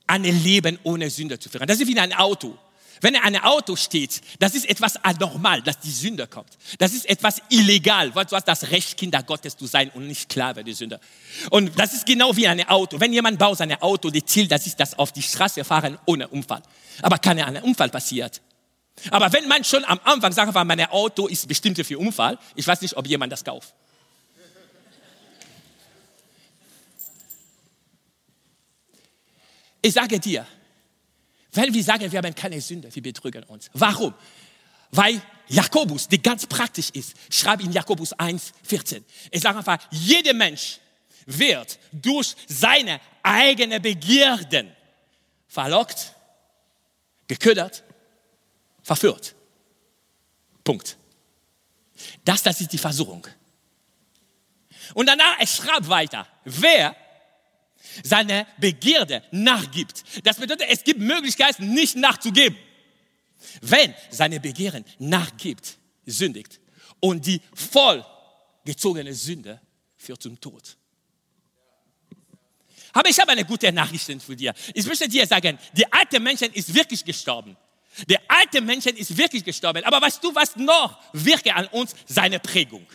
ein 0.07 0.23
Leben 0.23 0.79
ohne 0.83 1.09
Sünde 1.09 1.39
zu 1.39 1.49
führen. 1.49 1.67
Das 1.67 1.79
ist 1.79 1.87
wie 1.87 1.99
ein 1.99 2.13
Auto. 2.13 2.57
Wenn 3.01 3.17
ein 3.17 3.35
Auto 3.35 3.75
steht, 3.75 4.21
das 4.39 4.55
ist 4.55 4.69
etwas 4.69 4.95
anormal, 5.03 5.61
dass 5.61 5.77
die 5.77 5.91
Sünde 5.91 6.25
kommt. 6.25 6.57
Das 6.77 6.93
ist 6.93 7.05
etwas 7.09 7.41
illegal, 7.49 8.15
weil 8.15 8.23
du 8.23 8.33
hast 8.33 8.47
das 8.47 8.71
Recht, 8.71 8.95
Kinder 8.95 9.21
Gottes 9.23 9.57
zu 9.57 9.65
sein 9.65 9.89
und 9.89 10.07
nicht 10.07 10.21
Sklave 10.21 10.63
der 10.63 10.73
Sünde. 10.73 11.01
Und 11.49 11.77
das 11.77 11.93
ist 11.93 12.05
genau 12.05 12.33
wie 12.37 12.47
ein 12.47 12.65
Auto. 12.69 12.97
Wenn 13.01 13.11
jemand 13.11 13.39
baut 13.39 13.57
sein 13.57 13.73
Auto, 13.81 14.09
die 14.09 14.23
Ziel, 14.23 14.47
das 14.47 14.65
ist 14.67 14.79
das 14.79 14.97
auf 14.97 15.11
die 15.11 15.21
Straße 15.21 15.65
fahren 15.65 15.97
ohne 16.05 16.29
Unfall. 16.29 16.63
Aber 17.01 17.17
kann 17.17 17.37
ein 17.39 17.61
Unfall 17.61 17.89
passiert. 17.89 18.41
Aber 19.11 19.33
wenn 19.33 19.49
man 19.49 19.65
schon 19.65 19.83
am 19.83 19.99
Anfang 20.05 20.31
sagt, 20.31 20.53
mein 20.53 20.85
Auto 20.85 21.27
ist 21.27 21.45
bestimmt 21.45 21.85
für 21.85 21.99
Unfall, 21.99 22.39
ich 22.55 22.65
weiß 22.65 22.79
nicht, 22.81 22.95
ob 22.95 23.05
jemand 23.05 23.33
das 23.33 23.43
kauft. 23.43 23.73
Ich 29.83 29.93
sage 29.93 30.19
dir, 30.19 30.47
Wenn 31.53 31.71
wir 31.71 31.83
sagen, 31.83 32.11
wir 32.11 32.17
haben 32.17 32.33
keine 32.33 32.59
Sünde, 32.59 32.93
wir 32.93 33.03
betrügen 33.03 33.43
uns. 33.43 33.69
Warum? 33.73 34.13
Weil 34.89 35.21
Jakobus, 35.47 36.07
der 36.07 36.17
ganz 36.17 36.47
praktisch 36.47 36.89
ist, 36.91 37.13
schreibt 37.29 37.63
in 37.63 37.71
Jakobus 37.71 38.13
1, 38.13 38.53
14. 38.63 39.05
Er 39.29 39.39
sagt 39.39 39.57
einfach, 39.57 39.77
jeder 39.91 40.33
Mensch 40.33 40.79
wird 41.25 41.77
durch 41.91 42.35
seine 42.47 42.99
eigenen 43.21 43.81
Begierden 43.81 44.71
verlockt, 45.47 46.15
geködert, 47.27 47.83
verführt. 48.81 49.35
Punkt. 50.63 50.97
Das, 52.25 52.41
das 52.41 52.61
ist 52.61 52.73
die 52.73 52.77
Versuchung. 52.79 53.27
Und 54.95 55.07
danach, 55.07 55.39
er 55.39 55.47
schreibt 55.47 55.87
weiter, 55.87 56.27
wer 56.45 56.95
seine 58.03 58.47
Begierde 58.57 59.23
nachgibt. 59.31 60.03
Das 60.23 60.37
bedeutet, 60.37 60.67
es 60.69 60.83
gibt 60.83 60.99
Möglichkeiten, 60.99 61.73
nicht 61.73 61.95
nachzugeben. 61.95 62.57
Wenn 63.61 63.93
seine 64.09 64.39
Begehren 64.39 64.85
nachgibt, 64.99 65.77
sündigt 66.05 66.59
und 66.99 67.25
die 67.25 67.41
vollgezogene 67.53 69.13
Sünde 69.13 69.59
führt 69.97 70.21
zum 70.21 70.39
Tod. 70.39 70.77
Aber 72.93 73.09
ich 73.09 73.19
habe 73.19 73.31
eine 73.31 73.43
gute 73.43 73.71
Nachricht 73.71 74.05
für 74.21 74.35
dir. 74.35 74.53
Ich 74.73 74.85
möchte 74.85 75.09
dir 75.09 75.25
sagen, 75.25 75.57
der 75.73 75.91
alte 75.91 76.19
Mensch 76.19 76.41
ist 76.41 76.73
wirklich 76.73 77.03
gestorben. 77.03 77.57
Der 78.07 78.21
alte 78.27 78.61
Mensch 78.61 78.85
ist 78.85 79.17
wirklich 79.17 79.43
gestorben. 79.43 79.83
Aber 79.83 80.01
weißt 80.01 80.23
du, 80.23 80.33
was 80.33 80.55
noch 80.55 80.99
wirke 81.13 81.53
an 81.53 81.67
uns? 81.67 81.95
Seine 82.05 82.39
Prägung. 82.39 82.85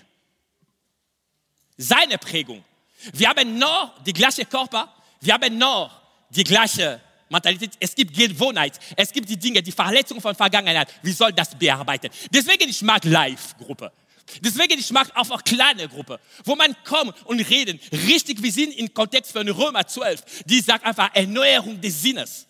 Seine 1.76 2.18
Prägung. 2.18 2.64
Wir 3.12 3.28
haben 3.28 3.58
noch 3.58 4.02
die 4.04 4.12
gleiche 4.12 4.44
Körper, 4.44 4.92
wir 5.20 5.34
haben 5.34 5.56
noch 5.56 5.90
die 6.30 6.44
gleiche 6.44 7.00
Mentalität. 7.28 7.72
Es 7.78 7.94
gibt 7.94 8.14
Gewohnheit, 8.14 8.78
es 8.96 9.12
gibt 9.12 9.28
die 9.28 9.36
Dinge, 9.36 9.62
die 9.62 9.72
Verletzungen 9.72 10.20
von 10.20 10.34
Vergangenheit. 10.34 10.88
Wie 11.02 11.12
soll 11.12 11.32
das 11.32 11.54
bearbeiten? 11.54 12.10
Deswegen 12.30 12.68
ich 12.68 12.82
mag 12.82 13.04
Live-Gruppe. 13.04 13.92
Deswegen 14.40 14.78
ich 14.78 14.90
mag 14.90 15.10
auch 15.14 15.42
kleine 15.42 15.88
Gruppe, 15.88 16.20
wo 16.44 16.54
man 16.54 16.76
kommt 16.84 17.14
und 17.26 17.40
reden. 17.40 17.80
Richtig, 18.06 18.42
wir 18.42 18.52
sind 18.52 18.74
im 18.76 18.92
Kontext 18.92 19.32
von 19.32 19.48
Römer 19.48 19.86
12, 19.86 20.44
die 20.44 20.60
sagt 20.60 20.84
einfach 20.84 21.10
Erneuerung 21.14 21.80
des 21.80 22.02
Sinnes. 22.02 22.46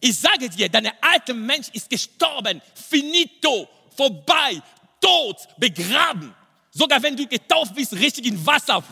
Ich 0.00 0.18
sage 0.18 0.48
dir, 0.48 0.68
dein 0.68 0.90
alter 1.00 1.34
Mensch 1.34 1.68
ist 1.72 1.88
gestorben, 1.88 2.60
finito, 2.88 3.68
vorbei, 3.96 4.60
tot, 5.00 5.36
begraben. 5.58 6.34
Sogar 6.70 7.02
wenn 7.02 7.16
du 7.16 7.26
getauft 7.26 7.74
bist, 7.74 7.92
richtig 7.92 8.26
in 8.26 8.44
Wasser. 8.44 8.82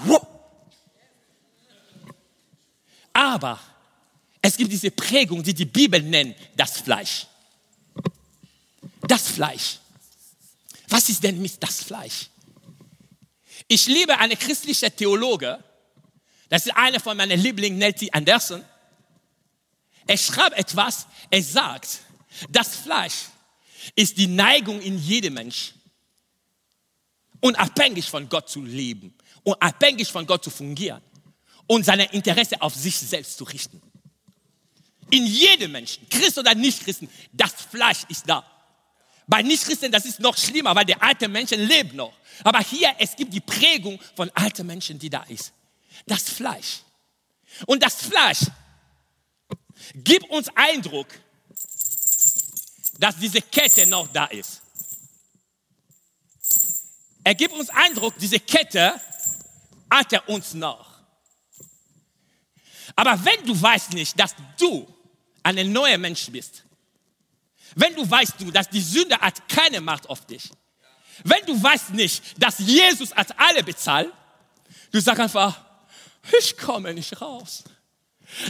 Aber 3.13 3.61
es 4.41 4.57
gibt 4.57 4.73
diese 4.73 4.91
Prägung, 4.91 5.43
die 5.43 5.55
die 5.55 5.65
Bibel 5.65 6.03
nennt, 6.03 6.37
das 6.57 6.79
Fleisch. 6.79 7.27
Das 9.03 9.29
Fleisch. 9.29 9.79
Was 10.89 11.09
ist 11.09 11.23
denn 11.23 11.41
mit 11.41 11.63
das 11.63 11.83
Fleisch? 11.83 12.29
Ich 13.69 13.87
liebe 13.87 14.19
eine 14.19 14.37
christliche 14.37 14.91
Theologe, 14.91 15.63
das 16.49 16.67
ist 16.67 16.77
eine 16.77 17.01
von 17.01 17.17
meinen 17.17 17.41
Lieblingen, 17.41 17.79
Nelty 17.79 18.11
Anderson. 18.13 18.65
Er 20.07 20.19
schreibt 20.19 20.59
etwas, 20.59 21.07
er 21.31 21.43
sagt, 21.43 22.01
das 22.51 22.77
Fleisch 22.77 23.27
ist 23.95 24.19
die 24.19 24.27
Neigung 24.27 24.81
in 24.81 24.99
jedem 24.99 25.35
Mensch, 25.35 25.73
unabhängig 27.41 28.11
von 28.11 28.29
Gott 28.29 28.51
zu 28.51 28.63
leben, 28.63 29.15
unabhängig 29.45 30.11
von 30.11 30.27
Gott 30.27 30.45
zu 30.45 30.51
fungieren 30.51 31.03
und 31.73 31.85
seine 31.87 32.05
Interesse 32.13 32.61
auf 32.61 32.75
sich 32.75 32.99
selbst 32.99 33.39
zu 33.39 33.45
richten. 33.45 33.81
In 35.09 35.25
jedem 35.25 35.73
Menschen, 35.73 36.07
Christ 36.11 36.37
oder 36.37 36.55
Nicht-Christen, 36.55 37.09
das 37.33 37.53
Fleisch 37.53 38.05
ist 38.11 38.29
da. 38.29 38.45
Bei 39.27 39.41
Nicht-Christen, 39.41 39.91
das 39.91 40.05
ist 40.05 40.21
noch 40.21 40.37
schlimmer, 40.37 40.75
weil 40.75 40.85
der 40.85 41.03
alte 41.03 41.29
Menschen 41.29 41.67
lebt 41.67 41.95
noch. 41.95 42.13
Aber 42.45 42.61
hier, 42.61 42.95
es 42.99 43.17
gibt 43.17 43.33
die 43.33 43.41
Prägung 43.41 43.99
von 44.15 44.31
alten 44.35 44.67
Menschen, 44.67 44.99
die 44.99 45.09
da 45.09 45.23
ist. 45.23 45.55
Das 46.05 46.25
Fleisch. 46.25 46.83
Und 47.65 47.83
das 47.83 48.03
Fleisch 48.03 48.45
gibt 49.95 50.29
uns 50.29 50.51
Eindruck, 50.55 51.07
dass 52.99 53.17
diese 53.17 53.41
Kette 53.41 53.87
noch 53.87 54.09
da 54.09 54.27
ist. 54.27 54.61
Er 57.25 57.35
gibt 57.35 57.55
uns 57.55 57.71
Eindruck, 57.71 58.13
diese 58.19 58.41
Kette 58.41 59.01
hat 59.89 60.13
er 60.13 60.29
uns 60.29 60.53
noch. 60.53 60.92
Aber 62.97 63.19
wenn 63.25 63.47
du 63.47 63.61
weißt 63.61 63.93
nicht, 63.93 64.19
dass 64.19 64.35
du 64.59 64.87
ein 65.43 65.73
neuer 65.73 65.99
Mensch 65.99 66.31
bist, 66.31 66.65
wenn 67.75 67.95
du 67.95 68.09
weißt 68.09 68.35
du, 68.39 68.51
dass 68.51 68.69
die 68.69 68.81
Sünde 68.81 69.17
hat 69.19 69.49
keine 69.49 69.81
Macht 69.81 70.09
auf 70.09 70.27
dich, 70.27 70.51
wenn 71.25 71.45
du 71.47 71.61
weißt 71.61 71.91
nicht, 71.91 72.23
dass 72.43 72.59
Jesus 72.59 73.15
hat 73.15 73.39
alle 73.39 73.63
bezahlt, 73.63 74.13
du 74.91 75.01
sagst 75.01 75.21
einfach, 75.21 75.61
ich 76.39 76.57
komme 76.57 76.95
nicht 76.95 77.21
raus. 77.21 77.65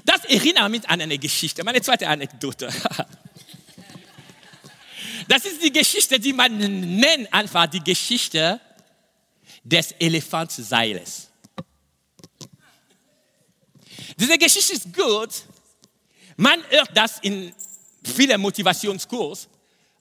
Das 0.04 0.24
erinnert 0.24 0.70
mich 0.70 0.88
an 0.88 1.00
eine 1.00 1.18
Geschichte, 1.18 1.64
meine 1.64 1.82
zweite 1.82 2.08
Anekdote. 2.08 2.68
Das 5.28 5.44
ist 5.44 5.62
die 5.62 5.72
Geschichte, 5.72 6.18
die 6.18 6.32
man 6.32 6.58
nennt 6.58 7.32
einfach 7.32 7.66
die 7.66 7.82
Geschichte 7.82 8.60
des 9.62 9.92
Elefantsseiles. 9.92 11.28
Diese 14.18 14.38
Geschichte 14.38 14.72
ist 14.74 14.92
gut. 14.94 15.30
Man 16.36 16.62
hört 16.70 16.96
das 16.96 17.18
in 17.20 17.54
vielen 18.04 18.40
Motivationskursen, 18.40 19.50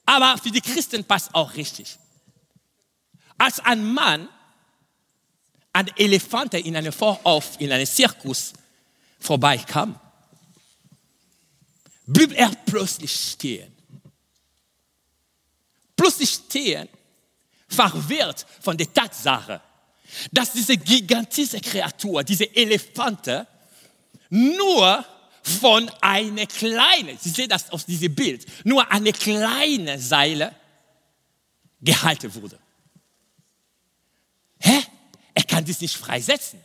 aber 0.06 0.38
für 0.38 0.50
die 0.50 0.60
Christen 0.60 1.04
passt 1.04 1.34
auch 1.34 1.54
richtig. 1.54 1.98
Als 3.38 3.60
ein 3.60 3.84
Mann 3.84 4.28
an 5.72 5.90
Elefanten 5.96 6.64
in 6.64 6.76
einem 6.76 6.92
Vorhof, 6.92 7.56
in 7.58 7.72
einem 7.72 7.86
Zirkus 7.86 8.52
vorbeikam, 9.18 9.98
blieb 12.06 12.32
er 12.32 12.50
plötzlich 12.66 13.12
stehen. 13.12 13.74
Plötzlich 15.96 16.30
stehen, 16.30 16.88
verwirrt 17.68 18.46
von 18.60 18.76
der 18.76 18.92
Tatsache, 18.92 19.60
dass 20.30 20.52
diese 20.52 20.76
gigantische 20.76 21.60
Kreatur, 21.60 22.22
diese 22.22 22.54
Elefanten, 22.54 23.46
nur 24.32 25.04
von 25.42 25.90
einer 26.00 26.46
kleinen, 26.46 27.18
Sie 27.18 27.28
sehen 27.28 27.50
das 27.50 27.70
aus 27.70 27.84
diesem 27.84 28.14
Bild, 28.14 28.46
nur 28.64 28.90
eine 28.90 29.12
kleine 29.12 29.98
Seile 29.98 30.54
gehalten 31.82 32.34
wurde. 32.34 32.58
Hä? 34.58 34.84
Er 35.34 35.44
kann 35.44 35.66
das 35.66 35.82
nicht 35.82 35.96
freisetzen. 35.96 36.64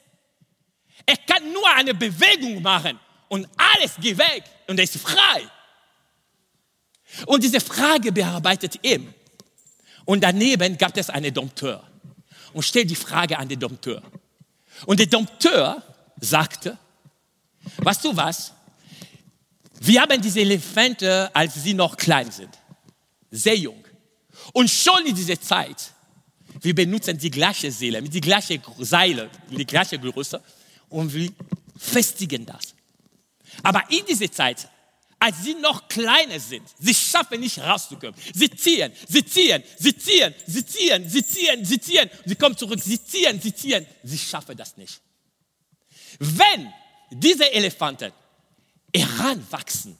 Er 1.06 1.17
kann 1.17 1.51
nur 1.51 1.67
eine 1.75 1.93
Bewegung 1.93 2.62
machen 2.62 2.97
und 3.27 3.49
alles 3.58 3.95
geht 3.99 4.17
weg 4.17 4.43
und 4.67 4.77
er 4.77 4.86
ist 4.86 4.97
frei. 4.97 5.49
Und 7.25 7.43
diese 7.43 7.60
Frage 7.60 8.13
bearbeitet 8.13 8.80
ihm. 8.82 9.13
Und 10.06 10.21
daneben 10.23 10.77
gab 10.77 10.95
es 10.95 11.10
einen 11.10 11.34
Dompteur 11.34 11.86
und 12.53 12.63
stellt 12.63 12.89
die 12.89 12.95
Frage 12.95 13.38
an 13.38 13.49
den 13.49 13.60
Dompteur. 13.60 14.01
Und 14.86 14.99
der 15.01 15.08
Dompteur 15.08 15.84
sagte, 16.21 16.77
Weißt 17.77 18.03
du 18.03 18.15
was? 18.15 18.53
Wir 19.80 20.01
haben 20.01 20.21
diese 20.21 20.39
Elefanten, 20.41 21.30
als 21.34 21.56
sie 21.56 21.73
noch 21.73 21.95
klein 21.95 22.32
sind, 22.32 22.49
sehr 23.30 23.56
jung. 23.56 23.84
Und 24.53 24.69
schon 24.69 25.06
in 25.06 25.15
dieser 25.15 25.39
Zeit, 25.39 25.91
wir 26.62 26.73
benutzen 26.73 27.17
die 27.17 27.30
gleiche 27.30 27.71
Seele, 27.71 28.01
mit 28.01 28.13
die 28.13 28.21
gleiche 28.21 28.62
Seile, 28.80 29.30
die 29.49 29.65
gleiche 29.65 29.99
Größe 29.99 30.41
und 30.89 31.13
wir 31.13 31.32
festigen 31.77 32.45
das. 32.45 32.73
Aber 33.63 33.84
in 33.89 34.06
dieser 34.06 34.32
Zeit, 34.32 34.67
als 35.19 35.43
sie 35.43 35.56
noch 35.56 35.88
kleiner 35.88 36.39
sind, 36.39 36.63
sie 36.80 36.93
schaffen 36.93 37.39
nicht 37.39 37.60
rauszukommen. 37.60 38.15
Sie 38.34 38.49
ziehen, 38.51 38.91
sie 39.08 39.25
ziehen, 39.25 39.63
sie 39.77 39.97
ziehen, 39.97 40.34
sie 40.45 40.65
ziehen, 40.65 41.10
sie 41.10 41.25
ziehen, 41.25 41.65
sie 41.65 41.80
ziehen, 41.80 42.10
sie 42.25 42.36
kommen 42.36 42.58
zurück, 42.58 42.80
sie 42.82 43.03
ziehen, 43.03 43.41
sie 43.41 43.53
ziehen, 43.53 43.86
sie 44.03 44.17
schaffen 44.17 44.56
das 44.56 44.77
nicht. 44.77 45.01
Wenn 46.19 46.71
diese 47.10 47.52
Elefanten 47.52 48.12
heranwachsen, 48.93 49.98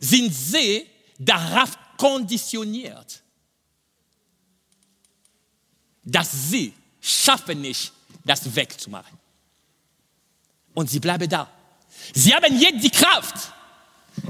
sind 0.00 0.32
sie 0.32 0.86
darauf 1.18 1.78
konditioniert, 1.96 3.22
dass 6.02 6.50
sie 6.50 6.72
schaffen 7.00 7.60
nicht, 7.60 7.92
das 8.24 8.54
wegzumachen. 8.54 9.18
Und 10.74 10.90
sie 10.90 11.00
bleiben 11.00 11.28
da. 11.28 11.50
Sie 12.12 12.34
haben 12.34 12.58
jetzt 12.58 12.82
die 12.82 12.90
Kraft, 12.90 13.52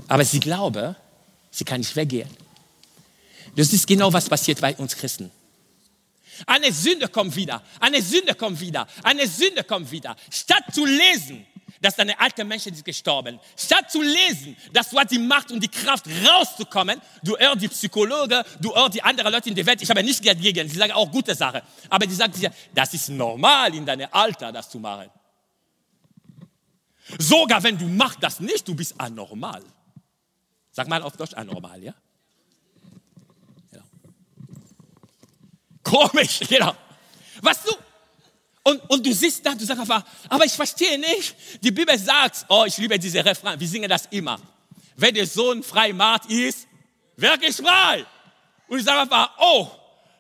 aber 0.09 0.24
sie 0.24 0.40
glauben, 0.40 0.94
sie 1.50 1.64
kann 1.64 1.81
nicht 1.81 1.96
weggehen. 1.96 2.29
Das 3.57 3.72
ist 3.72 3.87
genau 3.87 4.12
was 4.12 4.29
passiert 4.29 4.61
bei 4.61 4.77
uns 4.77 4.94
Christen. 4.96 5.31
Eine 6.46 6.72
Sünde 6.72 7.09
kommt 7.09 7.37
wieder, 7.37 7.62
eine 7.79 8.03
Sünde 8.03 8.35
kommt 8.35 8.61
wieder, 8.61 8.88
eine 9.03 9.27
Sünde 9.29 9.62
kommt 9.62 9.90
wieder. 9.90 10.16
Statt 10.31 10.64
zu 10.72 10.85
lesen, 10.85 11.46
dass 11.85 11.97
deine 11.97 12.18
alten 12.18 12.49
Menschen 12.49 12.75
sind 12.75 12.83
gestorben. 12.83 13.38
Statt 13.55 13.90
zu 13.90 14.01
lesen, 14.01 14.57
dass 14.73 14.88
du 14.88 14.99
hast 14.99 15.11
die 15.11 15.18
Macht 15.18 15.53
und 15.53 15.61
die 15.61 15.68
Kraft 15.68 16.07
rauszukommen, 16.27 16.99
du 17.23 17.37
hörst 17.37 17.61
die 17.61 17.68
Psychologen, 17.68 18.42
du 18.59 18.75
hörst 18.75 18.94
die 18.94 19.03
anderen 19.03 19.31
Leute 19.31 19.51
in 19.51 19.55
der 19.55 19.66
Welt. 19.66 19.83
Ich 19.83 19.90
habe 19.90 20.03
nicht 20.03 20.27
dagegen, 20.27 20.66
sie 20.66 20.79
sagen 20.79 20.92
auch 20.92 21.11
gute 21.11 21.35
Sachen. 21.35 21.61
Aber 21.90 22.07
die 22.07 22.14
sagen 22.14 22.33
dir, 22.33 22.51
das 22.75 22.94
ist 22.94 23.11
normal 23.11 23.75
in 23.75 23.85
deinem 23.85 24.09
Alter, 24.11 24.51
das 24.51 24.70
zu 24.70 24.79
machen. 24.79 25.11
Sogar 27.18 27.62
wenn 27.62 27.77
du 27.77 27.85
machst 27.85 28.18
das 28.23 28.40
nicht, 28.40 28.66
du 28.66 28.75
bist 28.75 28.99
anormal. 28.99 29.62
Sag 30.73 30.88
mal 30.88 31.03
auf 31.03 31.18
Deutsch 31.18 31.35
anormal, 31.35 31.83
ja? 31.83 31.92
Genau. 33.70 33.85
Komisch, 35.83 36.40
genau. 36.49 36.75
Was 37.42 37.62
du, 37.62 37.75
und, 38.64 38.81
und 38.90 39.07
du 39.07 39.12
siehst 39.12 39.44
da, 39.44 39.55
du 39.55 39.64
sagst 39.64 39.81
einfach, 39.81 40.03
aber 40.29 40.44
ich 40.46 40.53
verstehe 40.53 40.98
nicht. 40.98 41.37
Die 41.62 41.70
Bibel 41.70 41.98
sagt, 41.98 42.46
oh, 42.48 42.64
ich 42.66 42.79
liebe 42.79 42.98
diese 42.98 43.22
Refrain, 43.22 43.61
wir 43.61 43.68
singen 43.68 43.88
das 43.88 44.07
immer. 44.07 44.40
Wenn 44.96 45.14
der 45.14 45.27
Sohn 45.27 45.62
frei 45.62 45.92
macht, 45.92 46.31
ist 46.31 46.66
wirklich 47.16 47.55
frei. 47.57 48.07
Und 48.66 48.79
ich 48.79 48.85
sage 48.85 49.00
einfach, 49.00 49.33
oh, 49.38 49.68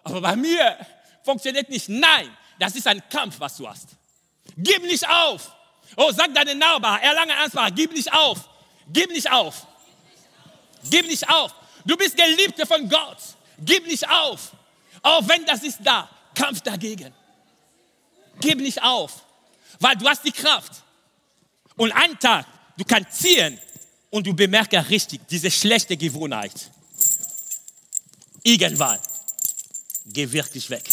aber 0.04 0.20
bei 0.20 0.36
mir 0.36 0.76
funktioniert 1.24 1.70
nicht. 1.70 1.88
Nein, 1.88 2.36
das 2.58 2.76
ist 2.76 2.86
ein 2.86 3.02
Kampf, 3.08 3.40
was 3.40 3.56
du 3.56 3.66
hast. 3.66 3.88
Gib 4.58 4.82
nicht 4.82 5.08
auf. 5.08 5.50
Oh, 5.96 6.12
sag 6.12 6.34
deinen 6.34 6.58
Nachbar, 6.58 7.02
erlange 7.02 7.34
Ansprache, 7.38 7.72
gib 7.72 7.92
nicht 7.92 8.12
auf. 8.12 8.48
Gib 8.92 9.10
nicht 9.10 9.30
auf. 9.32 9.66
Gib 10.90 11.06
nicht 11.06 11.26
auf. 11.30 11.54
Du 11.86 11.96
bist 11.96 12.14
Geliebte 12.14 12.66
von 12.66 12.86
Gott. 12.90 13.18
Gib 13.58 13.86
nicht 13.86 14.06
auf. 14.06 14.52
Auch 15.02 15.26
wenn 15.26 15.46
das 15.46 15.62
ist 15.62 15.78
da. 15.82 16.10
Kampf 16.34 16.60
dagegen. 16.60 17.14
Gib 18.44 18.60
nicht 18.60 18.82
auf, 18.82 19.22
weil 19.80 19.96
du 19.96 20.06
hast 20.06 20.22
die 20.22 20.30
Kraft. 20.30 20.72
Und 21.76 21.92
einen 21.92 22.18
Tag, 22.18 22.46
du 22.76 22.84
kannst 22.84 23.18
ziehen 23.22 23.58
und 24.10 24.26
du 24.26 24.34
bemerkst 24.34 24.90
richtig 24.90 25.26
diese 25.28 25.50
schlechte 25.50 25.96
Gewohnheit. 25.96 26.70
Irgendwann, 28.42 28.98
geh 30.04 30.30
wirklich 30.30 30.68
weg. 30.68 30.84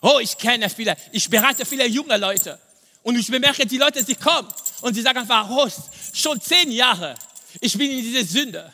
Oh, 0.00 0.20
ich 0.20 0.38
kenne 0.38 0.70
viele, 0.70 0.96
ich 1.10 1.28
berate 1.28 1.66
viele 1.66 1.88
junge 1.88 2.16
Leute 2.16 2.56
und 3.02 3.18
ich 3.18 3.26
bemerke, 3.26 3.66
die 3.66 3.78
Leute, 3.78 4.04
sie 4.04 4.14
kommen 4.14 4.48
und 4.80 4.94
sie 4.94 5.02
sagen 5.02 5.18
einfach, 5.18 5.50
oh, 5.50 5.68
schon 6.14 6.40
zehn 6.40 6.70
Jahre, 6.70 7.16
ich 7.60 7.76
bin 7.76 7.90
in 7.90 7.98
dieser 7.98 8.24
Sünde. 8.24 8.72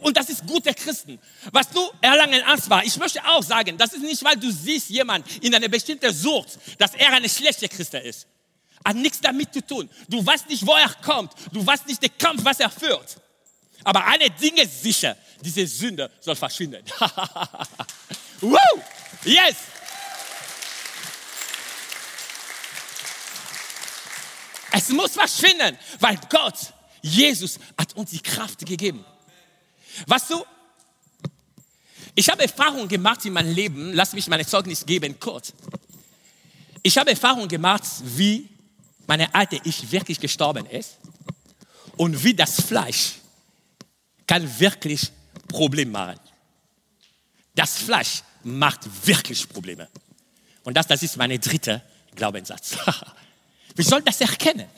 Und 0.00 0.16
das 0.16 0.28
ist 0.30 0.46
gute 0.46 0.72
Christen. 0.74 1.18
Was 1.50 1.68
du 1.68 1.80
erlangen 2.00 2.42
Angst 2.44 2.68
war, 2.70 2.84
ich 2.84 2.96
möchte 2.96 3.22
auch 3.24 3.42
sagen, 3.42 3.76
das 3.76 3.92
ist 3.92 4.02
nicht, 4.02 4.22
weil 4.24 4.36
du 4.36 4.50
siehst 4.50 4.90
jemand 4.90 5.26
in 5.42 5.54
einer 5.54 5.68
bestimmten 5.68 6.12
Sucht, 6.12 6.58
dass 6.78 6.94
er 6.94 7.12
eine 7.12 7.28
schlechte 7.28 7.68
Christ 7.68 7.94
ist. 7.94 8.26
Hat 8.84 8.96
nichts 8.96 9.20
damit 9.20 9.52
zu 9.52 9.64
tun. 9.64 9.88
Du 10.08 10.24
weißt 10.24 10.48
nicht, 10.48 10.66
wo 10.66 10.72
er 10.72 10.88
kommt. 11.02 11.32
Du 11.52 11.64
weißt 11.64 11.86
nicht 11.86 12.02
den 12.02 12.16
Kampf, 12.18 12.44
was 12.44 12.58
er 12.60 12.70
führt. 12.70 13.16
Aber 13.84 14.04
eine 14.04 14.30
Dinge 14.30 14.62
ist 14.62 14.82
sicher, 14.82 15.16
diese 15.40 15.66
Sünde 15.66 16.10
soll 16.20 16.36
verschwinden. 16.36 16.84
Woo! 18.40 18.56
Yes! 19.24 19.56
Es 24.72 24.88
muss 24.88 25.12
verschwinden, 25.12 25.78
weil 26.00 26.18
Gott, 26.30 26.54
Jesus, 27.02 27.58
hat 27.78 27.94
uns 27.94 28.10
die 28.10 28.20
Kraft 28.20 28.64
gegeben. 28.64 29.04
Weißt 30.06 30.30
du, 30.30 30.44
ich 32.14 32.28
habe 32.28 32.42
Erfahrungen 32.42 32.88
gemacht 32.88 33.24
in 33.24 33.32
meinem 33.32 33.54
Leben, 33.54 33.92
lass 33.94 34.12
mich 34.12 34.28
meine 34.28 34.46
Zeugnis 34.46 34.84
geben, 34.84 35.18
kurz. 35.18 35.52
Ich 36.82 36.98
habe 36.98 37.10
Erfahrungen 37.10 37.48
gemacht, 37.48 37.84
wie 38.02 38.48
meine 39.06 39.34
alte 39.34 39.60
Ich 39.64 39.90
wirklich 39.90 40.20
gestorben 40.20 40.66
ist 40.66 40.98
und 41.96 42.22
wie 42.22 42.34
das 42.34 42.60
Fleisch 42.60 43.14
kann 44.26 44.48
wirklich 44.58 45.10
Probleme 45.48 45.90
machen. 45.90 46.20
Das 47.54 47.78
Fleisch 47.78 48.22
macht 48.42 48.80
wirklich 49.06 49.48
Probleme. 49.48 49.88
Und 50.64 50.74
das, 50.76 50.86
das 50.86 51.02
ist 51.02 51.16
mein 51.16 51.38
dritter 51.40 51.82
Glaubenssatz. 52.14 52.76
Wie 53.74 53.82
soll 53.82 54.02
das 54.02 54.20
erkennen? 54.20 54.68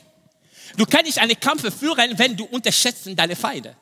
Du 0.77 0.85
kannst 0.85 1.05
nicht 1.05 1.19
eine 1.19 1.35
Kampf 1.35 1.73
führen, 1.77 2.17
wenn 2.17 2.35
du 2.35 2.45
unterschätzt 2.45 3.07
deine 3.15 3.35
Feinde. 3.35 3.75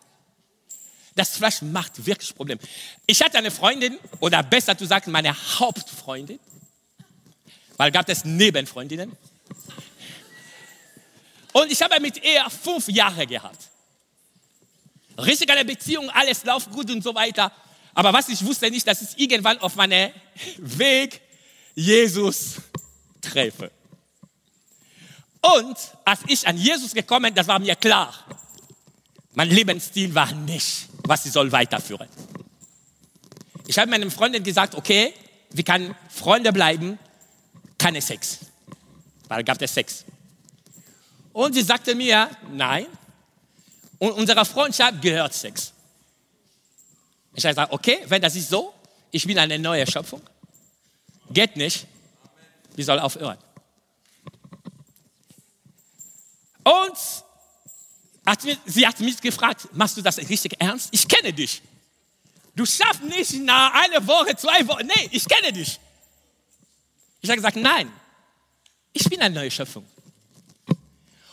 Das 1.16 1.38
Fleisch 1.38 1.62
macht 1.62 2.06
wirklich 2.06 2.36
Probleme. 2.36 2.60
Ich 3.06 3.22
hatte 3.22 3.38
eine 3.38 3.52
Freundin, 3.52 3.98
oder 4.20 4.42
besser 4.44 4.78
zu 4.78 4.86
sagen, 4.86 5.12
meine 5.12 5.36
Hauptfreundin, 5.60 6.40
weil 7.78 7.92
gab 7.92 8.10
es 8.10 8.26
Nebenfreundinnen. 8.26 9.16
Und 11.54 11.72
ich 11.72 11.82
habe 11.82 12.00
mit 12.00 12.24
ihr 12.24 12.50
fünf 12.50 12.88
Jahre 12.90 13.28
gehabt. 13.28 13.70
Richtig 15.18 15.50
eine 15.52 15.64
Beziehung, 15.64 16.10
alles 16.10 16.44
läuft 16.44 16.72
gut 16.72 16.90
und 16.90 17.04
so 17.04 17.14
weiter. 17.14 17.52
Aber 17.94 18.12
was 18.12 18.30
ich 18.30 18.44
wusste 18.44 18.72
nicht, 18.72 18.88
dass 18.88 19.02
ich 19.02 19.20
irgendwann 19.20 19.60
auf 19.60 19.76
meinem 19.76 20.12
Weg 20.58 21.22
Jesus 21.76 22.56
treffe. 23.22 23.72
Und 25.42 25.78
als 26.06 26.22
ich 26.28 26.48
an 26.48 26.58
Jesus 26.58 26.94
gekommen, 26.94 27.34
das 27.36 27.48
war 27.48 27.60
mir 27.60 27.76
klar. 27.76 28.14
Mein 29.34 29.50
Lebensstil 29.50 30.14
war 30.16 30.32
nicht, 30.32 30.88
was 31.04 31.24
sie 31.24 31.30
soll 31.30 31.52
weiterführen. 31.52 32.08
Ich 33.68 33.78
habe 33.78 33.90
meinem 33.90 34.12
Freundin 34.12 34.44
gesagt, 34.44 34.76
okay, 34.76 35.14
wir 35.52 35.64
können 35.64 35.96
Freunde 36.10 36.52
bleiben, 36.52 37.00
keine 37.78 38.02
Sex. 38.02 38.40
Weil 39.28 39.44
gab 39.44 39.62
es 39.62 39.74
Sex. 39.74 40.06
Und 41.32 41.54
sie 41.54 41.62
sagte 41.62 41.96
mir, 41.96 42.30
nein. 42.52 42.86
Und 44.00 44.12
unserer 44.12 44.46
Freundschaft 44.46 45.02
gehört 45.02 45.34
Sex. 45.34 45.74
Ich 47.36 47.44
habe 47.46 47.54
gesagt, 47.54 47.72
okay, 47.72 48.00
wenn 48.08 48.22
das 48.22 48.36
ist 48.36 48.50
so, 48.50 48.74
ich 49.12 49.26
bin 49.26 49.38
eine 49.40 49.58
neue 49.58 49.90
Schöpfung. 49.90 50.22
Geht 51.30 51.56
nicht. 51.56 51.88
Wir 52.76 52.86
sollen 52.86 53.00
aufhören. 53.00 53.38
Und 56.64 56.98
sie 58.66 58.88
hat 58.88 59.00
mich 59.00 59.20
gefragt, 59.20 59.68
machst 59.74 59.98
du 59.98 60.02
das 60.02 60.18
richtig 60.18 60.60
ernst? 60.60 60.90
Ich 60.92 61.08
kenne 61.08 61.34
dich. 61.34 61.62
Du 62.56 62.66
schaffst 62.66 63.04
nicht 63.04 63.34
nach 63.42 63.74
einer 63.74 64.06
Woche, 64.06 64.36
zwei 64.36 64.66
Wochen. 64.68 64.86
Nee, 64.86 65.10
ich 65.12 65.28
kenne 65.28 65.52
dich. 65.52 65.80
Ich 67.22 67.30
habe 67.30 67.38
gesagt, 67.38 67.58
nein, 67.58 67.92
ich 68.92 69.10
bin 69.10 69.20
eine 69.22 69.34
neue 69.34 69.50
Schöpfung. 69.52 69.86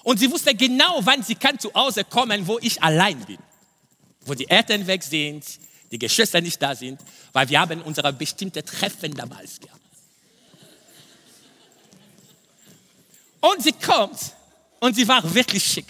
Und 0.02 0.18
sie 0.18 0.30
wusste 0.30 0.54
genau, 0.54 1.00
wann 1.02 1.22
sie 1.22 1.34
kann 1.34 1.58
zu 1.58 1.72
Hause 1.74 2.04
kommen, 2.04 2.46
wo 2.46 2.58
ich 2.60 2.82
allein 2.82 3.18
bin. 3.26 3.38
Wo 4.22 4.34
die 4.34 4.48
Eltern 4.48 4.86
weg 4.86 5.02
sind, 5.02 5.44
die 5.90 5.98
Geschwister 5.98 6.40
nicht 6.40 6.60
da 6.62 6.74
sind, 6.74 7.00
weil 7.32 7.48
wir 7.48 7.60
haben 7.60 7.82
unsere 7.82 8.12
bestimmte 8.12 8.64
Treffen 8.64 9.14
damals 9.14 9.60
gehabt. 9.60 9.80
Und 13.40 13.62
sie 13.62 13.72
kommt 13.72 14.18
und 14.80 14.94
sie 14.94 15.06
war 15.06 15.34
wirklich 15.34 15.64
schick. 15.64 15.86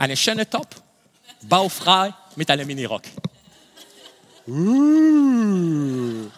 Eine 0.00 0.16
schöne 0.16 0.48
Top, 0.48 0.66
baufrei 1.42 2.14
mit 2.34 2.50
einem 2.50 2.66
Minirock. 2.66 3.02
Uh. 4.48 6.30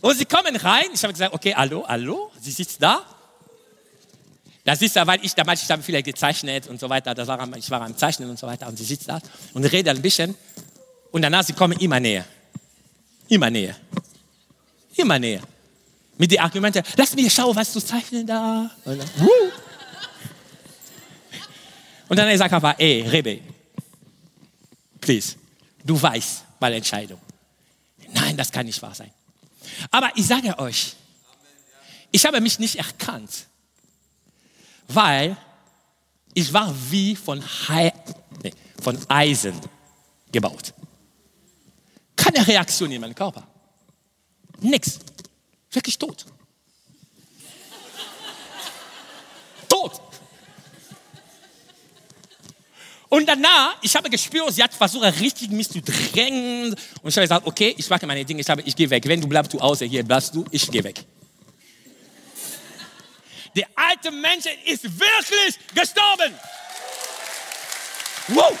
Und 0.00 0.18
sie 0.18 0.24
kommen 0.24 0.56
rein. 0.56 0.86
Ich 0.92 1.00
habe 1.04 1.12
gesagt, 1.12 1.32
okay, 1.32 1.54
hallo, 1.56 1.84
hallo, 1.86 2.32
sie 2.40 2.50
sitzt 2.50 2.82
da. 2.82 3.04
Das 4.64 4.82
ist 4.82 4.96
ja, 4.96 5.06
weil 5.06 5.24
ich 5.24 5.32
damals, 5.32 5.62
ich 5.62 5.70
habe 5.70 5.84
viele 5.84 6.02
gezeichnet 6.02 6.66
und 6.66 6.80
so 6.80 6.88
weiter, 6.88 7.14
das 7.14 7.28
war, 7.28 7.56
ich 7.56 7.70
war 7.70 7.80
am 7.82 7.96
Zeichnen 7.96 8.28
und 8.28 8.36
so 8.36 8.48
weiter 8.48 8.66
und 8.66 8.76
sie 8.76 8.84
sitzt 8.84 9.08
da 9.08 9.20
und 9.54 9.64
redet 9.66 9.94
ein 9.94 10.02
bisschen 10.02 10.34
und 11.12 11.22
danach 11.22 11.44
sie 11.44 11.52
kommen 11.52 11.78
immer 11.78 12.00
näher. 12.00 12.24
Immer 13.28 13.50
näher. 13.50 13.76
Immer 14.96 15.20
näher. 15.20 15.42
Mit 16.18 16.32
den 16.32 16.40
Argumenten, 16.40 16.82
lass 16.96 17.14
mich 17.14 17.32
schauen, 17.32 17.54
was 17.54 17.72
du 17.72 17.78
zeichnen 17.78 18.26
da. 18.26 18.68
Und 18.84 18.98
dann, 18.98 19.08
uh. 19.20 19.69
Und 22.10 22.16
dann 22.16 22.36
sagt 22.36 22.52
er 22.52 22.80
ey, 22.80 23.02
Rebe, 23.02 23.40
please, 25.00 25.36
du 25.84 26.00
weißt 26.02 26.44
meine 26.58 26.74
Entscheidung. 26.74 27.20
Nein, 28.12 28.36
das 28.36 28.50
kann 28.50 28.66
nicht 28.66 28.82
wahr 28.82 28.96
sein. 28.96 29.12
Aber 29.92 30.10
ich 30.16 30.26
sage 30.26 30.58
euch, 30.58 30.96
ich 32.10 32.26
habe 32.26 32.40
mich 32.40 32.58
nicht 32.58 32.74
erkannt, 32.74 33.46
weil 34.88 35.36
ich 36.34 36.52
war 36.52 36.74
wie 36.90 37.14
von, 37.14 37.40
He 37.40 37.92
nee, 38.42 38.54
von 38.82 38.98
Eisen 39.08 39.54
gebaut. 40.32 40.74
Keine 42.16 42.44
Reaktion 42.44 42.90
in 42.90 43.00
meinem 43.00 43.14
Körper. 43.14 43.46
Nix. 44.58 44.98
Wirklich 45.70 45.96
tot. 45.96 46.26
Und 53.10 53.26
danach, 53.28 53.76
ich 53.82 53.94
habe 53.96 54.08
gespürt, 54.08 54.54
sie 54.54 54.62
hat 54.62 54.72
versucht, 54.72 55.20
richtig 55.20 55.50
mich 55.50 55.68
zu 55.68 55.82
drängen. 55.82 56.72
Und 57.02 57.08
ich 57.08 57.16
habe 57.16 57.22
gesagt, 57.22 57.44
okay, 57.44 57.74
ich 57.76 57.90
mache 57.90 58.06
meine 58.06 58.24
Dinge, 58.24 58.40
ich, 58.40 58.48
ich 58.64 58.76
gehe 58.76 58.88
weg. 58.88 59.02
Wenn 59.04 59.20
du 59.20 59.26
bleibst 59.26 59.50
zu 59.50 59.60
Hause, 59.60 59.84
hier 59.84 60.04
bleibst 60.04 60.32
du, 60.32 60.44
ich 60.52 60.70
gehe 60.70 60.84
weg. 60.84 61.04
Der 63.56 63.66
alte 63.74 64.12
Mensch 64.12 64.44
ist 64.64 64.84
wirklich 64.84 65.58
gestorben. 65.74 66.32
Wow. 68.28 68.56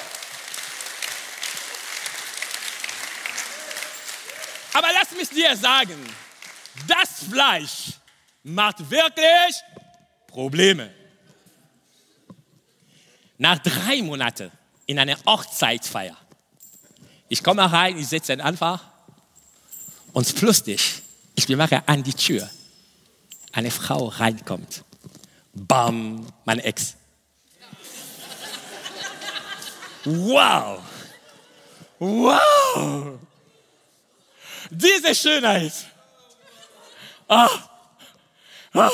Aber 4.72 4.88
lass 4.92 5.12
mich 5.12 5.28
dir 5.28 5.56
sagen, 5.56 5.94
das 6.88 7.28
Fleisch 7.30 7.92
macht 8.42 8.90
wirklich 8.90 9.54
Probleme. 10.26 10.99
Nach 13.40 13.58
drei 13.58 14.02
Monaten 14.02 14.52
in 14.84 14.98
einer 14.98 15.16
Hochzeitsfeier, 15.24 16.14
ich 17.30 17.42
komme 17.42 17.72
rein, 17.72 17.96
ich 17.96 18.06
setze 18.06 18.34
einfach 18.44 18.82
und 20.12 20.36
plötzlich, 20.36 21.00
ich 21.34 21.48
mache 21.48 21.82
an 21.88 22.02
die 22.02 22.12
Tür, 22.12 22.50
eine 23.52 23.70
Frau 23.70 24.08
reinkommt. 24.08 24.84
Bam, 25.54 26.26
mein 26.44 26.58
Ex. 26.58 26.96
Wow! 30.04 30.82
Wow! 31.98 33.18
Diese 34.70 35.14
Schönheit. 35.14 35.72
Ah. 37.26 37.48
Ah. 38.74 38.90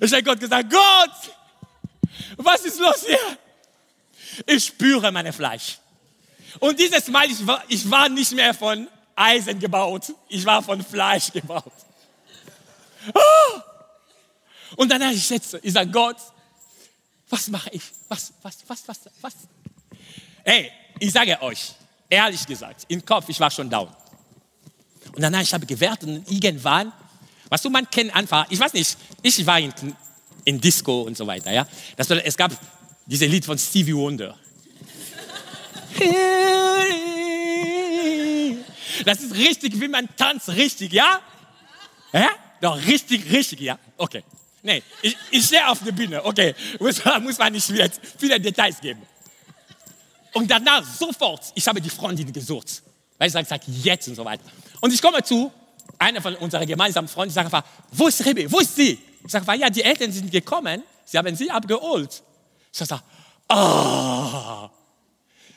Ich 0.00 0.12
habe 0.12 0.24
Gott 0.24 0.40
gesagt, 0.40 0.68
Gott, 0.68 1.37
was 2.38 2.64
ist 2.64 2.78
los 2.78 3.04
hier? 3.06 3.38
Ich 4.46 4.66
spüre 4.66 5.10
mein 5.12 5.32
Fleisch. 5.32 5.78
Und 6.60 6.78
dieses 6.78 7.08
Mal, 7.08 7.26
ich 7.26 7.46
war, 7.46 7.62
ich 7.68 7.90
war 7.90 8.08
nicht 8.08 8.32
mehr 8.32 8.54
von 8.54 8.88
Eisen 9.14 9.58
gebaut, 9.58 10.12
ich 10.28 10.44
war 10.44 10.62
von 10.62 10.82
Fleisch 10.82 11.32
gebaut. 11.32 11.72
Ah. 13.14 13.62
Und 14.76 14.90
dann 14.90 15.02
ich 15.12 15.24
schätze, 15.24 15.58
ich 15.62 15.72
sage, 15.72 15.90
Gott, 15.90 16.16
was 17.28 17.48
mache 17.48 17.70
ich? 17.70 17.82
Was, 18.08 18.32
was, 18.42 18.58
was, 18.66 18.86
was, 18.86 19.00
was? 19.20 19.34
Ey, 20.44 20.70
ich 20.98 21.12
sage 21.12 21.40
euch, 21.42 21.74
ehrlich 22.08 22.46
gesagt, 22.46 22.84
im 22.88 23.04
Kopf, 23.04 23.28
ich 23.28 23.38
war 23.40 23.50
schon 23.50 23.68
down. 23.68 23.88
Und 25.12 25.22
danach, 25.22 25.42
ich 25.42 25.52
habe 25.52 25.66
gewertet 25.66 26.08
und 26.08 26.30
irgendwann, 26.30 26.92
was 27.48 27.62
du, 27.62 27.70
man 27.70 27.88
kennt 27.90 28.14
einfach, 28.14 28.46
ich 28.50 28.58
weiß 28.60 28.72
nicht, 28.74 28.96
ich 29.22 29.46
war 29.46 29.58
in, 29.58 29.72
in 30.48 30.60
Disco 30.60 31.02
und 31.02 31.16
so 31.16 31.26
weiter, 31.26 31.52
ja. 31.52 31.66
Das, 31.96 32.10
es 32.10 32.36
gab 32.36 32.52
dieses 33.04 33.28
Lied 33.28 33.44
von 33.44 33.58
Stevie 33.58 33.94
Wonder. 33.94 34.34
Das 39.04 39.20
ist 39.20 39.34
richtig, 39.34 39.78
wie 39.78 39.88
man 39.88 40.08
tanzt, 40.16 40.48
richtig, 40.48 40.92
ja? 40.92 41.20
Ja? 42.12 42.30
Doch, 42.60 42.76
richtig, 42.86 43.30
richtig, 43.30 43.60
ja? 43.60 43.78
Okay. 43.98 44.24
Nee, 44.62 44.82
ich, 45.02 45.16
ich 45.30 45.44
stehe 45.44 45.68
auf 45.68 45.84
der 45.84 45.92
Bühne, 45.92 46.24
okay. 46.24 46.54
Muss, 46.80 47.04
muss 47.20 47.38
man 47.38 47.52
nicht 47.52 47.70
viele 48.18 48.40
Details 48.40 48.80
geben. 48.80 49.02
Und 50.32 50.50
danach 50.50 50.84
sofort, 50.84 51.42
ich 51.54 51.66
habe 51.68 51.80
die 51.80 51.90
Freundin 51.90 52.32
gesucht. 52.32 52.82
Weil 53.18 53.28
ich 53.28 53.32
sage, 53.32 53.46
sag 53.46 53.60
jetzt 53.66 54.08
und 54.08 54.14
so 54.14 54.24
weiter. 54.24 54.44
Und 54.80 54.94
ich 54.94 55.02
komme 55.02 55.22
zu 55.22 55.52
einer 55.98 56.22
von 56.22 56.34
unseren 56.36 56.66
gemeinsamen 56.66 57.08
Freunden, 57.08 57.30
ich 57.30 57.34
sage 57.34 57.46
einfach, 57.46 57.64
wo 57.92 58.08
ist 58.08 58.24
Rebe, 58.24 58.50
wo 58.50 58.60
ist 58.60 58.76
sie? 58.76 58.98
Ich 59.28 59.32
sage, 59.32 59.60
ja, 59.60 59.68
die 59.68 59.82
Eltern 59.82 60.10
sind 60.10 60.32
gekommen, 60.32 60.82
sie 61.04 61.18
haben 61.18 61.36
sie 61.36 61.50
abgeholt. 61.50 62.22
Ich 62.72 62.78
sage, 62.78 63.02
ah. 63.46 64.64
Oh. 64.64 64.70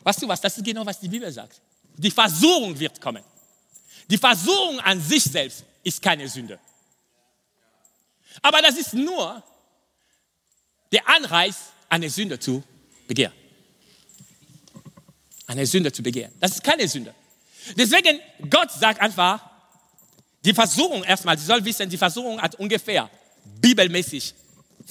Weißt 0.04 0.22
du 0.22 0.28
was, 0.28 0.42
das 0.42 0.58
ist 0.58 0.66
genau, 0.66 0.86
was 0.86 1.00
die 1.00 1.08
Bibel 1.08 1.32
sagt. 1.32 1.62
Die 1.96 2.12
Versuchung 2.12 2.78
wird 2.78 3.00
kommen. 3.00 3.24
Die 4.10 4.18
Versuchung 4.18 4.82
an 4.82 5.00
sich 5.00 5.24
selbst 5.24 5.64
ist 5.84 6.02
keine 6.02 6.28
Sünde. 6.28 6.60
Aber 8.42 8.62
das 8.62 8.76
ist 8.76 8.94
nur 8.94 9.42
der 10.92 11.08
Anreiz, 11.08 11.56
eine 11.88 12.10
Sünde 12.10 12.38
zu 12.38 12.62
begehren. 13.08 13.32
Eine 15.48 15.66
Sünde 15.66 15.94
zu 15.94 16.04
begehren. 16.04 16.34
Das 16.42 16.52
ist 16.52 16.64
keine 16.64 16.90
Sünde. 16.90 17.16
Deswegen, 17.78 18.20
Gott 18.50 18.70
sagt 18.70 19.00
einfach, 19.00 19.50
die 20.44 20.54
Versuchung 20.54 21.06
erstmal, 21.06 21.38
sie 21.38 21.46
soll 21.46 21.64
wissen, 21.64 21.90
die 21.90 21.98
Versuchung 21.98 22.42
hat 22.42 22.56
ungefähr 22.56 23.10
bibelmäßig 23.60 24.34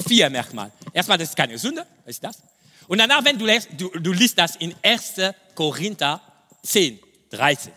vier 0.06 0.30
Merkmale. 0.30 0.72
Erstmal, 0.92 1.18
das 1.18 1.30
ist 1.30 1.36
keine 1.36 1.58
Sünde, 1.58 1.86
was 2.04 2.16
ist 2.16 2.24
das? 2.24 2.42
Und 2.88 2.98
danach, 2.98 3.24
wenn 3.24 3.38
du, 3.38 3.46
liest, 3.46 3.68
du, 3.76 3.88
du 3.90 4.12
liest 4.12 4.38
das 4.38 4.56
in 4.56 4.74
1. 4.82 5.14
Korinther 5.54 6.20
10, 6.62 6.98
13. 7.30 7.72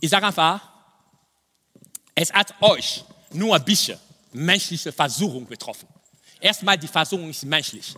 Ich 0.00 0.10
sage 0.10 0.26
einfach, 0.26 0.60
es 2.14 2.32
hat 2.32 2.54
euch 2.60 3.04
nur 3.32 3.56
ein 3.56 3.64
bisschen 3.64 3.98
menschliche 4.32 4.92
Versuchung 4.92 5.46
betroffen. 5.46 5.88
Erstmal, 6.40 6.78
die 6.78 6.88
Versuchung 6.88 7.30
ist 7.30 7.44
menschlich. 7.44 7.94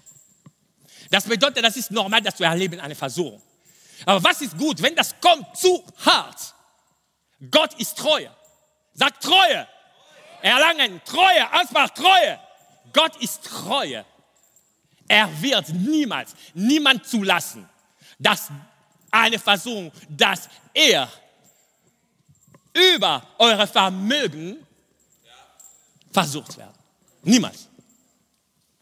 Das 1.11 1.25
bedeutet, 1.25 1.65
das 1.65 1.77
ist 1.77 1.91
normal, 1.91 2.23
dass 2.23 2.39
wir 2.39 2.47
erleben 2.47 2.81
eine 2.81 2.95
Versuchung. 2.95 3.41
Aber 4.05 4.23
was 4.23 4.41
ist 4.41 4.57
gut, 4.57 4.81
wenn 4.83 4.95
das 4.95 5.15
kommt 5.21 5.57
zu 5.57 5.85
hart? 6.05 6.55
Gott 7.51 7.75
ist 7.81 7.97
Treue. 7.99 8.31
Sagt 8.95 9.23
Treue. 9.23 9.67
Erlangen, 10.43 11.01
Treue, 11.05 11.51
Ansbach, 11.53 11.91
Treue. 11.91 12.39
Gott 12.93 13.17
ist 13.17 13.45
Treue. 13.45 14.05
Er 15.09 15.43
wird 15.43 15.69
niemals, 15.71 16.35
niemand 16.55 17.07
zulassen, 17.07 17.69
dass 18.19 18.49
eine 19.11 19.39
Versuchung, 19.39 19.93
dass 20.09 20.49
er 20.73 21.09
über 22.73 23.23
eure 23.39 23.67
Vermögen 23.67 24.67
versucht 26.11 26.57
werden. 26.57 26.73
Niemals. 27.23 27.69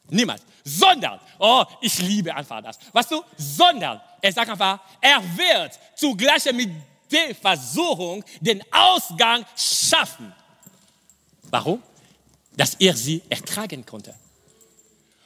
Niemals. 0.09 0.43
Sondern, 0.65 1.21
oh, 1.39 1.65
ich 1.81 1.99
liebe 1.99 2.35
einfach 2.35 2.63
das. 2.63 2.79
Weißt 2.93 3.11
du, 3.11 3.23
sondern, 3.37 4.01
er 4.21 4.33
sagt 4.33 4.51
einfach, 4.51 4.81
er 5.01 5.23
wird 5.37 5.79
zugleich 5.97 6.45
mit 6.53 6.71
der 7.11 7.35
Versuchung 7.35 8.25
den 8.41 8.63
Ausgang 8.73 9.45
schaffen. 9.57 10.33
Warum? 11.51 11.83
Dass 12.57 12.75
er 12.75 12.97
sie 12.97 13.23
ertragen 13.29 13.85
konnte. 13.85 14.15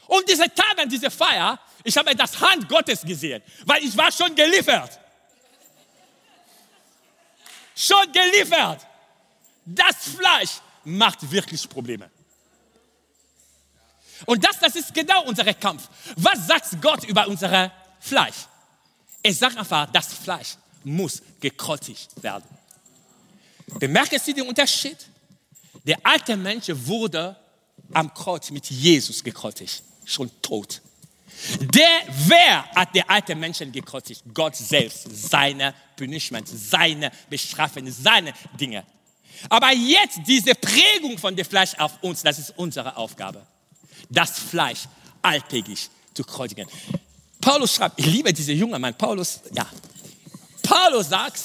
Und 0.06 0.28
diese 0.28 0.44
Tage, 0.54 0.86
diese 0.88 1.10
Feier, 1.10 1.58
ich 1.82 1.96
habe 1.96 2.14
das 2.14 2.38
Hand 2.40 2.68
Gottes 2.68 3.02
gesehen, 3.02 3.42
weil 3.64 3.82
ich 3.82 3.96
war 3.96 4.10
schon 4.12 4.34
geliefert. 4.34 4.98
Schon 7.74 8.12
geliefert. 8.12 8.86
Das 9.64 9.96
Fleisch 10.16 10.60
macht 10.84 11.30
wirklich 11.30 11.68
Probleme. 11.68 12.10
Und 14.26 14.44
das, 14.44 14.58
das 14.60 14.76
ist 14.76 14.94
genau 14.94 15.24
unser 15.24 15.52
Kampf. 15.54 15.88
Was 16.16 16.46
sagt 16.46 16.80
Gott 16.80 17.04
über 17.04 17.26
unser 17.26 17.72
Fleisch? 17.98 18.46
Er 19.22 19.32
sagt 19.32 19.56
einfach, 19.56 19.90
das 19.90 20.12
Fleisch 20.12 20.56
muss 20.84 21.22
gekreuzigt 21.40 22.22
werden. 22.22 22.44
Bemerken 23.78 24.18
Sie 24.18 24.34
den 24.34 24.46
Unterschied? 24.46 24.98
Der 25.84 25.98
alte 26.02 26.36
Mensch 26.36 26.66
wurde 26.68 27.36
am 27.92 28.12
Kreuz 28.12 28.50
mit 28.50 28.70
Jesus 28.70 29.22
gekreuzigt, 29.22 29.82
schon 30.04 30.30
tot. 30.40 30.80
Der, 31.58 32.02
wer 32.26 32.64
hat 32.74 32.94
der 32.94 33.10
alte 33.10 33.34
Menschen 33.34 33.70
gekreuzigt? 33.72 34.22
Gott 34.32 34.56
selbst, 34.56 35.08
seine 35.30 35.74
Punishment, 35.96 36.48
seine 36.48 37.10
Bestrafung, 37.28 37.90
seine 37.90 38.32
Dinge. 38.58 38.84
Aber 39.48 39.72
jetzt 39.72 40.20
diese 40.26 40.54
Prägung 40.54 41.18
von 41.18 41.34
dem 41.34 41.44
Fleisch 41.44 41.74
auf 41.78 42.02
uns, 42.02 42.22
das 42.22 42.38
ist 42.38 42.56
unsere 42.56 42.96
Aufgabe. 42.96 43.46
Das 44.08 44.38
Fleisch 44.38 44.84
alltäglich 45.22 45.90
zu 46.14 46.24
kreuzigen. 46.24 46.68
Paulus 47.40 47.74
schreibt, 47.74 47.98
ich 47.98 48.06
liebe 48.06 48.32
diese 48.32 48.52
junge 48.52 48.78
Mann, 48.78 48.96
Paulus, 48.96 49.40
ja. 49.52 49.66
Paulus 50.62 51.08
sagt, 51.10 51.40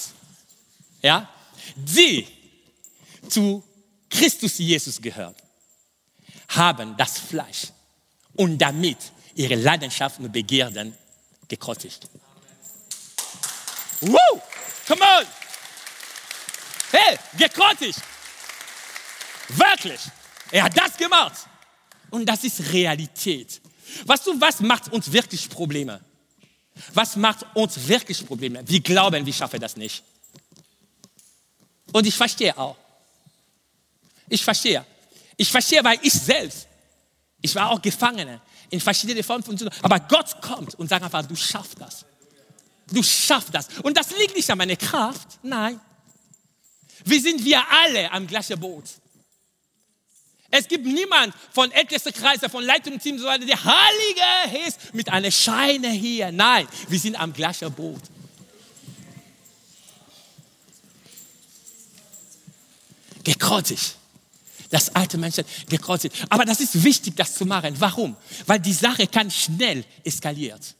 ja, 1.02 1.28
die 1.76 2.26
zu 3.28 3.64
Christus 4.10 4.58
Jesus 4.58 5.02
gehören, 5.02 5.36
haben 6.50 6.96
das 6.98 7.20
Fleisch 7.20 7.68
und 8.36 8.58
damit 8.58 8.98
ihre 9.36 9.56
Leidenschaften 9.56 10.26
und 10.26 10.32
Begierden 10.32 10.96
gekreuzigt. 11.48 12.08
Woo! 14.02 14.42
Come 14.88 15.02
on! 15.02 15.26
Hey, 16.92 17.18
gekreuzigt! 17.38 18.02
Wirklich! 19.50 20.00
Er 20.52 20.64
hat 20.64 20.78
das 20.78 20.98
gemacht. 20.98 21.48
Und 22.10 22.26
das 22.26 22.44
ist 22.44 22.72
Realität. 22.72 23.62
Weißt 24.06 24.26
du, 24.26 24.40
was 24.40 24.60
macht 24.62 24.92
uns 24.92 25.12
wirklich 25.12 25.50
Probleme? 25.50 26.02
Was 26.94 27.16
macht 27.16 27.46
uns 27.54 27.88
wirklich 27.88 28.26
Probleme? 28.26 28.68
Wir 28.68 28.80
glauben, 28.80 29.26
wir 29.26 29.34
schaffen 29.34 29.60
das 29.60 29.76
nicht. 29.76 30.04
Und 31.92 32.06
ich 32.08 32.16
verstehe 32.16 32.58
auch. 32.58 32.76
Ich 34.30 34.44
verstehe. 34.44 34.86
Ich 35.36 35.50
verstehe, 35.52 35.84
weil 35.84 36.00
ich 36.02 36.14
selbst, 36.14 36.68
ich 37.42 37.54
war 37.56 37.70
auch 37.72 37.82
Gefangene 37.82 38.42
in 38.70 38.80
verschiedenen 38.80 39.24
Formen 39.24 39.44
von 39.44 39.58
Sünden. 39.58 39.78
Aber 39.82 40.00
Gott 40.00 40.42
kommt 40.42 40.76
und 40.76 40.90
sagt 40.90 41.04
einfach, 41.04 41.26
du 41.26 41.36
schaffst 41.36 41.80
das. 41.80 42.06
Du 42.88 43.04
schaffst 43.04 43.54
das. 43.54 43.68
Und 43.84 43.98
das 43.98 44.12
liegt 44.18 44.36
nicht 44.36 44.50
an 44.50 44.58
meiner 44.58 44.76
Kraft. 44.76 45.40
Nein. 45.44 45.80
Wir 47.06 47.22
sind 47.22 47.44
wir 47.44 47.62
alle 47.72 48.12
am 48.12 48.28
gleichen 48.28 48.60
Boot. 48.60 48.86
Es 50.52 50.68
gibt 50.68 50.86
niemand 50.86 51.34
von 51.52 51.72
ältesten 51.72 52.12
Kreise, 52.12 52.50
von 52.50 52.64
Leitungsteam, 52.64 53.20
so 53.20 53.26
weiter, 53.26 53.46
der 53.46 53.64
Heilige 53.64 54.68
ist 54.68 54.94
mit 54.94 55.08
einer 55.10 55.30
Scheine 55.30 55.90
hier. 55.90 56.32
Nein, 56.32 56.68
wir 56.88 57.00
sind 57.00 57.16
am 57.20 57.32
gleichen 57.32 57.72
Boot. 57.72 58.02
Gekreuzigt. 63.24 63.99
Das 64.70 64.96
alte 64.96 65.18
Menschen 65.18 65.46
gekreuzigt. 65.68 66.16
Aber 66.30 66.46
das 66.46 66.60
ist 66.60 66.84
wichtig, 66.84 67.16
das 67.16 67.34
zu 67.34 67.46
machen. 67.46 67.76
Warum? 67.80 68.16
Weil 68.46 68.60
die 68.60 68.74
Sache 68.74 69.08
kann 69.08 69.32
schnell 69.32 69.84
eskaliert. 70.04 70.76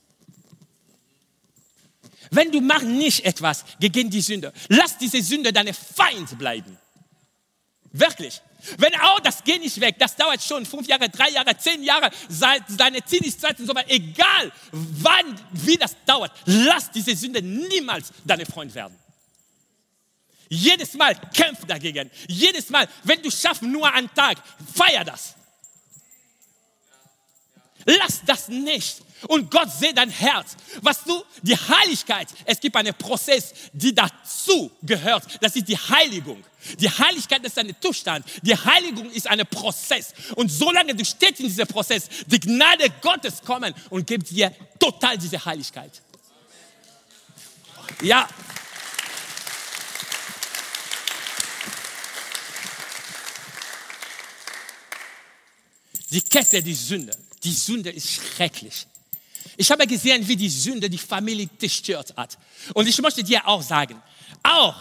Wenn 2.32 2.52
du 2.52 2.62
machst 2.62 2.86
nicht 2.86 3.26
etwas 3.26 3.66
gegen 3.80 4.10
die 4.10 4.22
Sünde, 4.22 4.54
lass 4.68 4.98
diese 4.98 5.22
Sünde 5.22 5.52
deine 5.52 5.74
Feind 5.74 6.38
bleiben. 6.38 6.78
Wirklich. 7.92 8.42
Wenn 8.78 8.94
auch 9.00 9.20
das 9.22 9.44
geht 9.44 9.62
nicht 9.62 9.80
weg, 9.80 9.96
das 9.98 10.16
dauert 10.16 10.44
schon 10.44 10.66
fünf 10.66 10.88
Jahre, 10.88 11.10
drei 11.10 11.30
Jahre, 11.30 11.58
zehn 11.58 11.82
Jahre, 11.82 12.12
seine 12.28 13.04
Zielzeit 13.06 13.58
und 13.60 13.66
so 13.66 13.74
weiter, 13.74 13.90
egal 13.90 14.52
wann, 14.72 15.40
wie 15.54 15.78
das 15.78 15.96
dauert, 16.06 16.32
lass 16.46 16.92
diese 16.92 17.16
Sünde 17.16 17.42
niemals 17.42 18.12
deine 18.26 18.46
Freund 18.46 18.76
werden. 18.76 18.96
Jedes 20.50 20.96
Mal 20.96 21.16
kämpf 21.34 21.66
dagegen. 21.66 22.10
Jedes 22.28 22.70
Mal, 22.70 22.88
wenn 23.04 23.22
du 23.22 23.30
schaffst, 23.30 23.62
nur 23.62 23.92
einen 23.94 24.14
Tag, 24.14 24.38
feier 24.74 25.06
das. 25.06 25.36
Lass 27.86 28.22
das 28.26 28.48
nicht. 28.50 29.02
Und 29.28 29.52
Gott 29.52 29.72
sieht 29.72 29.98
dein 29.98 30.10
Herz. 30.10 30.56
Was 30.82 31.04
du, 31.04 31.24
die 31.42 31.56
Heiligkeit, 31.56 32.28
es 32.46 32.60
gibt 32.60 32.76
einen 32.76 32.94
Prozess, 32.94 33.54
die 33.74 33.94
dazu 33.94 34.72
gehört. 34.82 35.24
Das 35.42 35.56
ist 35.56 35.68
die 35.68 35.78
Heiligung. 35.78 36.44
Die 36.80 36.90
Heiligkeit 36.90 37.44
ist 37.44 37.58
ein 37.58 37.76
Zustand. 37.80 38.26
Die 38.42 38.56
Heiligung 38.56 39.10
ist 39.12 39.28
ein 39.28 39.46
Prozess. 39.48 40.14
Und 40.36 40.50
solange 40.50 40.96
du 40.96 41.04
stehst 41.06 41.40
in 41.40 41.48
diesem 41.48 41.68
Prozess, 41.68 42.08
die 42.28 42.40
Gnade 42.40 42.90
Gottes 43.02 43.42
kommen 43.42 43.74
und 43.90 44.08
gibt 44.08 44.30
dir 44.30 44.54
total 44.80 45.18
diese 45.18 45.44
Heiligkeit. 45.44 46.02
Ja. 48.02 48.28
Die 56.12 56.22
Kette, 56.22 56.62
die 56.62 56.74
Sünde. 56.74 57.16
Die 57.44 57.54
Sünde 57.54 57.90
ist 57.90 58.10
schrecklich. 58.10 58.86
Ich 59.58 59.70
habe 59.72 59.86
gesehen, 59.86 60.28
wie 60.28 60.36
die 60.36 60.50
Sünde 60.50 60.90
die 60.90 60.98
Familie 60.98 61.50
zerstört 61.58 62.14
hat. 62.16 62.38
Und 62.74 62.88
ich 62.88 63.00
möchte 63.02 63.24
dir 63.24 63.46
auch 63.48 63.62
sagen, 63.62 64.02
auch 64.44 64.76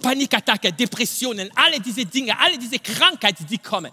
Panikattacke, 0.00 0.72
Depressionen, 0.72 1.50
alle 1.54 1.80
diese 1.80 2.04
Dinge, 2.06 2.38
alle 2.38 2.58
diese 2.58 2.78
Krankheiten, 2.78 3.46
die 3.46 3.58
kommen. 3.58 3.92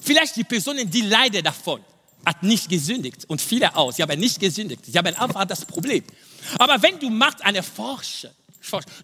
Vielleicht 0.00 0.36
die 0.36 0.44
Personen, 0.44 0.90
die 0.90 1.02
leiden 1.02 1.44
davon, 1.44 1.84
hat 2.24 2.42
nicht 2.42 2.68
gesündigt 2.68 3.24
und 3.28 3.40
viele 3.40 3.74
auch, 3.76 3.92
sie 3.92 4.02
haben 4.02 4.18
nicht 4.18 4.38
gesündigt, 4.38 4.84
sie 4.86 4.96
haben 4.96 5.14
einfach 5.14 5.44
das 5.44 5.64
Problem. 5.64 6.02
Aber 6.58 6.80
wenn 6.82 6.98
du 6.98 7.10
machst 7.10 7.42
eine 7.42 7.62
Forschung, 7.62 8.30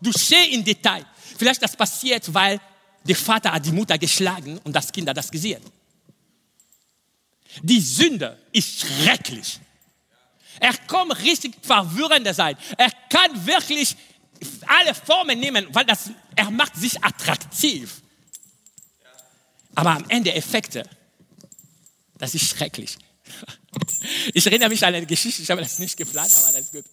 du 0.00 0.12
stehst 0.12 0.50
im 0.50 0.64
Detail, 0.64 1.04
vielleicht 1.36 1.62
das 1.62 1.76
passiert, 1.76 2.32
weil 2.32 2.60
der 3.04 3.16
Vater 3.16 3.52
hat 3.52 3.64
die 3.64 3.72
Mutter 3.72 3.98
geschlagen 3.98 4.58
und 4.64 4.72
das 4.74 4.90
Kind 4.92 5.08
hat 5.08 5.16
das 5.16 5.30
gesehen. 5.30 5.62
Die 7.62 7.80
Sünde 7.80 8.38
ist 8.52 8.80
schrecklich. 8.80 9.60
Er 10.60 10.72
kann 10.72 11.10
richtig 11.12 11.54
verwirrender 11.62 12.34
sein. 12.34 12.56
Er 12.76 12.90
kann 13.08 13.46
wirklich 13.46 13.96
alle 14.66 14.94
Formen 14.94 15.38
nehmen, 15.38 15.66
weil 15.72 15.84
das, 15.84 16.10
er 16.36 16.50
macht 16.50 16.76
sich 16.76 17.02
attraktiv. 17.02 18.02
Aber 19.74 19.90
am 19.90 20.04
Ende 20.08 20.34
Effekte, 20.34 20.88
das 22.18 22.34
ist 22.34 22.48
schrecklich. 22.48 22.96
Ich 24.32 24.46
erinnere 24.46 24.70
mich 24.70 24.84
an 24.84 24.94
eine 24.94 25.06
Geschichte, 25.06 25.42
ich 25.42 25.50
habe 25.50 25.60
das 25.60 25.78
nicht 25.78 25.96
geplant, 25.96 26.32
aber 26.32 26.52
das 26.52 26.62
ist 26.62 26.72
gut. 26.72 26.84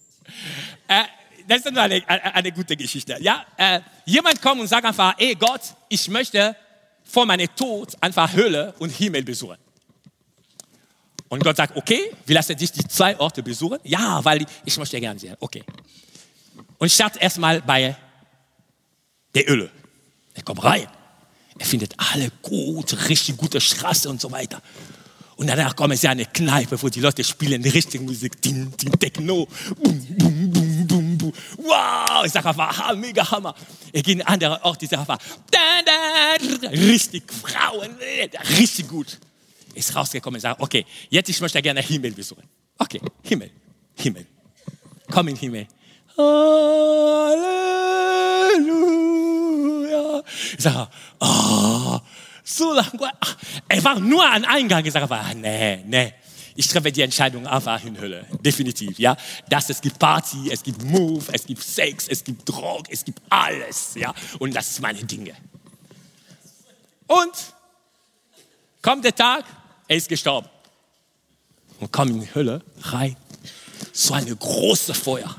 Äh, 0.86 1.04
das 1.48 1.58
ist 1.58 1.72
nur 1.72 1.82
eine, 1.82 2.06
eine, 2.08 2.52
gute 2.52 2.76
Geschichte. 2.76 3.16
Ja, 3.20 3.44
äh, 3.56 3.80
jemand 4.04 4.42
kommt 4.42 4.60
und 4.60 4.68
sagt 4.68 4.84
einfach, 4.84 5.14
ey 5.18 5.34
Gott, 5.34 5.62
ich 5.88 6.08
möchte 6.08 6.54
vor 7.04 7.24
meinem 7.24 7.48
Tod 7.56 7.94
einfach 8.00 8.32
Hölle 8.32 8.74
und 8.78 8.90
Himmel 8.90 9.22
besuchen. 9.22 9.56
Und 11.28 11.42
Gott 11.42 11.56
sagt, 11.56 11.76
okay, 11.76 12.12
wir 12.24 12.34
lassen 12.34 12.56
dich 12.56 12.72
die 12.72 12.86
zwei 12.86 13.18
Orte 13.18 13.42
besuchen. 13.42 13.78
Ja, 13.84 14.24
weil 14.24 14.46
ich 14.64 14.76
möchte 14.78 15.00
gerne 15.00 15.18
sehen. 15.18 15.36
Okay. 15.40 15.64
Und 16.78 16.90
starte 16.90 17.18
erstmal 17.18 17.60
bei 17.62 17.96
der 19.34 19.50
Öle. 19.50 19.70
Er 20.34 20.42
kommt 20.42 20.62
rein. 20.62 20.86
Er 21.58 21.66
findet 21.66 21.94
alle 21.96 22.30
gut, 22.42 23.08
richtig 23.08 23.36
gute 23.36 23.60
Straße 23.60 24.08
und 24.08 24.20
so 24.20 24.30
weiter. 24.30 24.62
Und 25.36 25.48
danach 25.48 25.74
kommen 25.76 25.96
sie 25.96 26.06
an 26.06 26.12
eine 26.12 26.26
Kneipe, 26.26 26.80
wo 26.80 26.88
die 26.88 27.00
Leute 27.00 27.22
spielen 27.22 27.62
richtige 27.62 28.02
Musik, 28.02 28.40
din, 28.40 28.72
din, 28.76 28.92
Techno, 28.92 29.46
bum, 29.82 30.06
bum, 30.18 30.50
bum, 30.50 30.86
bum, 30.86 31.18
bum. 31.18 31.32
Wow, 31.58 32.24
ich 32.24 32.32
sage 32.32 32.48
einfach, 32.48 32.94
mega 32.96 33.30
Hammer. 33.30 33.54
Er 33.92 34.02
geht 34.02 34.16
in 34.16 34.22
andere 34.22 34.62
Orte, 34.64 34.84
ich 34.86 34.90
sage 34.90 35.02
einfach, 35.02 35.18
richtig 36.72 37.24
Frauen, 37.30 37.96
richtig 38.58 38.88
gut 38.88 39.18
ist 39.76 39.94
rausgekommen 39.94 40.36
und 40.36 40.42
sagt, 40.42 40.60
okay, 40.60 40.84
jetzt 41.10 41.28
ich 41.28 41.40
möchte 41.40 41.62
gerne 41.62 41.80
Himmel 41.80 42.12
besuchen. 42.12 42.44
Okay, 42.78 43.00
Himmel, 43.22 43.50
Himmel. 43.94 44.26
Komm 45.10 45.28
in 45.28 45.36
Himmel. 45.36 45.66
Halleluja. 46.16 47.46
Ich 50.56 50.62
sage, 50.62 50.88
oh, 51.20 52.00
so 52.42 52.72
langweilig. 52.72 53.14
Er 53.68 53.84
war 53.84 54.00
nur 54.00 54.28
an 54.28 54.44
Eingang. 54.44 54.84
Ich 54.84 54.92
sage, 54.92 55.08
nee, 55.36 55.76
nee. 55.86 56.12
Ich 56.58 56.66
treffe 56.68 56.90
die 56.90 57.02
Entscheidung 57.02 57.46
einfach 57.46 57.84
in 57.84 58.00
Hölle. 58.00 58.24
Definitiv, 58.40 58.98
ja. 58.98 59.14
Das, 59.48 59.68
es 59.68 59.80
gibt 59.80 59.98
Party, 59.98 60.50
es 60.50 60.62
gibt 60.62 60.82
Move, 60.82 61.24
es 61.32 61.44
gibt 61.44 61.62
Sex, 61.62 62.08
es 62.08 62.24
gibt 62.24 62.48
Drog, 62.48 62.84
es 62.88 63.04
gibt 63.04 63.20
alles, 63.28 63.94
ja. 63.94 64.14
Und 64.38 64.56
das 64.56 64.70
ist 64.70 64.80
meine 64.80 65.04
Dinge. 65.04 65.34
Und 67.06 67.32
kommt 68.80 69.04
der 69.04 69.14
Tag, 69.14 69.44
er 69.88 69.96
ist 69.96 70.08
gestorben. 70.08 70.48
Und 71.78 71.92
kam 71.92 72.08
in 72.08 72.20
die 72.20 72.34
Hölle 72.34 72.62
rein. 72.82 73.16
So 73.92 74.14
eine 74.14 74.34
große 74.34 74.94
Feuer. 74.94 75.36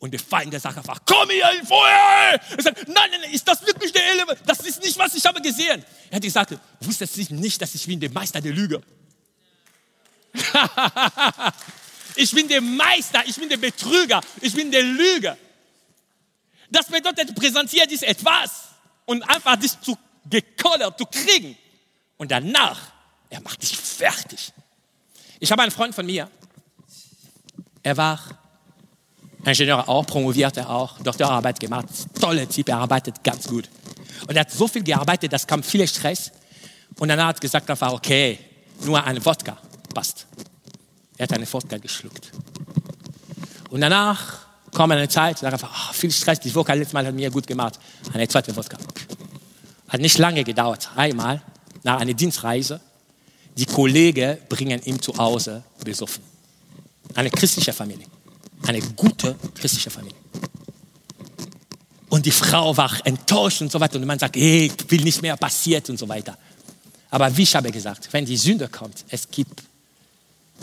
Und 0.00 0.12
der 0.12 0.20
Feind, 0.20 0.52
der 0.52 0.60
sagt 0.60 0.78
einfach, 0.78 1.00
komm 1.04 1.28
hier 1.30 1.50
in 1.58 1.66
Feuer! 1.66 2.40
Er 2.56 2.62
sagt, 2.62 2.86
nein, 2.86 3.10
nein, 3.10 3.20
nein, 3.20 3.32
ist 3.32 3.46
das 3.48 3.66
wirklich 3.66 3.92
der 3.92 4.08
Elefant? 4.12 4.38
Das 4.46 4.60
ist 4.60 4.80
nicht, 4.82 4.96
was 4.96 5.14
ich 5.14 5.24
habe 5.24 5.40
gesehen. 5.40 5.84
Er 6.10 6.16
hat 6.16 6.22
gesagt, 6.22 6.56
wusstest 6.80 7.16
du 7.16 7.34
nicht, 7.34 7.60
dass 7.60 7.74
ich 7.74 7.84
bin 7.86 7.98
der 7.98 8.10
Meister 8.10 8.40
der 8.40 8.52
Lüge? 8.52 8.80
ich 12.14 12.30
bin 12.30 12.46
der 12.46 12.60
Meister, 12.60 13.24
ich 13.26 13.36
bin 13.36 13.48
der 13.48 13.56
Betrüger, 13.56 14.20
ich 14.40 14.54
bin 14.54 14.70
der 14.70 14.82
Lüger. 14.82 15.36
Das 16.70 16.86
bedeutet, 16.86 17.34
präsentiert 17.34 17.90
dich 17.90 18.02
etwas 18.02 18.68
und 19.04 19.22
einfach 19.28 19.56
dich 19.56 19.80
zu 19.80 19.98
gekollert, 20.30 20.96
zu 20.98 21.06
kriegen. 21.06 21.56
Und 22.18 22.30
danach 22.30 22.92
er 23.30 23.40
macht 23.42 23.62
dich 23.62 23.76
fertig. 23.76 24.52
Ich 25.40 25.50
habe 25.52 25.62
einen 25.62 25.70
Freund 25.70 25.94
von 25.94 26.06
mir, 26.06 26.28
er 27.82 27.96
war 27.96 28.18
Ingenieur 29.44 29.88
auch, 29.88 30.04
promovierte 30.06 30.68
auch, 30.68 30.98
Doktorarbeit 31.00 31.60
gemacht, 31.60 31.86
tolle 32.20 32.48
Typ, 32.48 32.68
er 32.68 32.78
arbeitet 32.78 33.22
ganz 33.22 33.46
gut. 33.46 33.68
Und 34.26 34.34
er 34.34 34.40
hat 34.40 34.50
so 34.50 34.66
viel 34.66 34.82
gearbeitet, 34.82 35.32
das 35.32 35.46
kam 35.46 35.62
viel 35.62 35.86
Stress. 35.86 36.32
Und 36.98 37.08
dann 37.08 37.24
hat 37.24 37.36
er 37.36 37.40
gesagt, 37.40 37.70
einfach, 37.70 37.92
okay, 37.92 38.38
nur 38.84 39.02
ein 39.02 39.24
Wodka 39.24 39.56
passt. 39.94 40.26
Er 41.16 41.24
hat 41.24 41.32
eine 41.32 41.50
Wodka 41.52 41.78
geschluckt. 41.78 42.32
Und 43.70 43.80
danach 43.80 44.40
kam 44.74 44.90
eine 44.90 45.08
Zeit, 45.08 45.38
sagt 45.38 45.52
einfach, 45.52 45.90
oh, 45.90 45.92
viel 45.92 46.10
Stress, 46.10 46.40
die 46.40 46.54
Wodka 46.54 46.72
letztes 46.72 46.92
Mal 46.92 47.06
hat 47.06 47.14
mir 47.14 47.30
gut 47.30 47.46
gemacht. 47.46 47.78
Eine 48.12 48.26
zweite 48.26 48.54
Wodka. 48.56 48.76
Hat 49.88 50.00
nicht 50.00 50.18
lange 50.18 50.44
gedauert. 50.44 50.90
Einmal, 50.96 51.40
nach 51.84 52.00
einer 52.00 52.12
Dienstreise, 52.12 52.80
die 53.58 53.66
Kollegen 53.66 54.38
bringen 54.48 54.80
ihn 54.84 55.02
zu 55.02 55.16
Hause 55.16 55.64
besoffen. 55.84 56.22
Eine 57.14 57.28
christliche 57.28 57.72
Familie. 57.72 58.06
Eine 58.64 58.80
gute 58.80 59.34
christliche 59.54 59.90
Familie. 59.90 60.16
Und 62.08 62.24
die 62.24 62.30
Frau 62.30 62.76
war 62.76 63.04
enttäuscht 63.04 63.60
und 63.60 63.72
so 63.72 63.80
weiter. 63.80 63.96
Und 63.96 64.06
man 64.06 64.18
sagt, 64.18 64.36
hey, 64.36 64.66
ich 64.66 64.90
will 64.90 65.02
nicht 65.02 65.20
mehr 65.22 65.36
passiert 65.36 65.90
und 65.90 65.98
so 65.98 66.08
weiter. 66.08 66.38
Aber 67.10 67.36
wie 67.36 67.42
ich 67.42 67.54
habe 67.56 67.72
gesagt, 67.72 68.08
wenn 68.12 68.24
die 68.24 68.36
Sünde 68.36 68.68
kommt, 68.68 69.04
es 69.08 69.28
gibt 69.28 69.64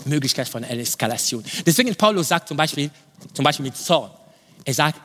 Möglichkeit 0.06 0.48
von 0.48 0.64
einer 0.64 0.80
Eskalation. 0.80 1.44
Deswegen 1.66 1.94
Paulus 1.94 2.28
sagt 2.28 2.48
zum 2.48 2.56
Beispiel, 2.56 2.90
zum 3.34 3.44
Beispiel 3.44 3.66
mit 3.66 3.76
Zorn, 3.76 4.10
er 4.64 4.74
sagt, 4.74 5.00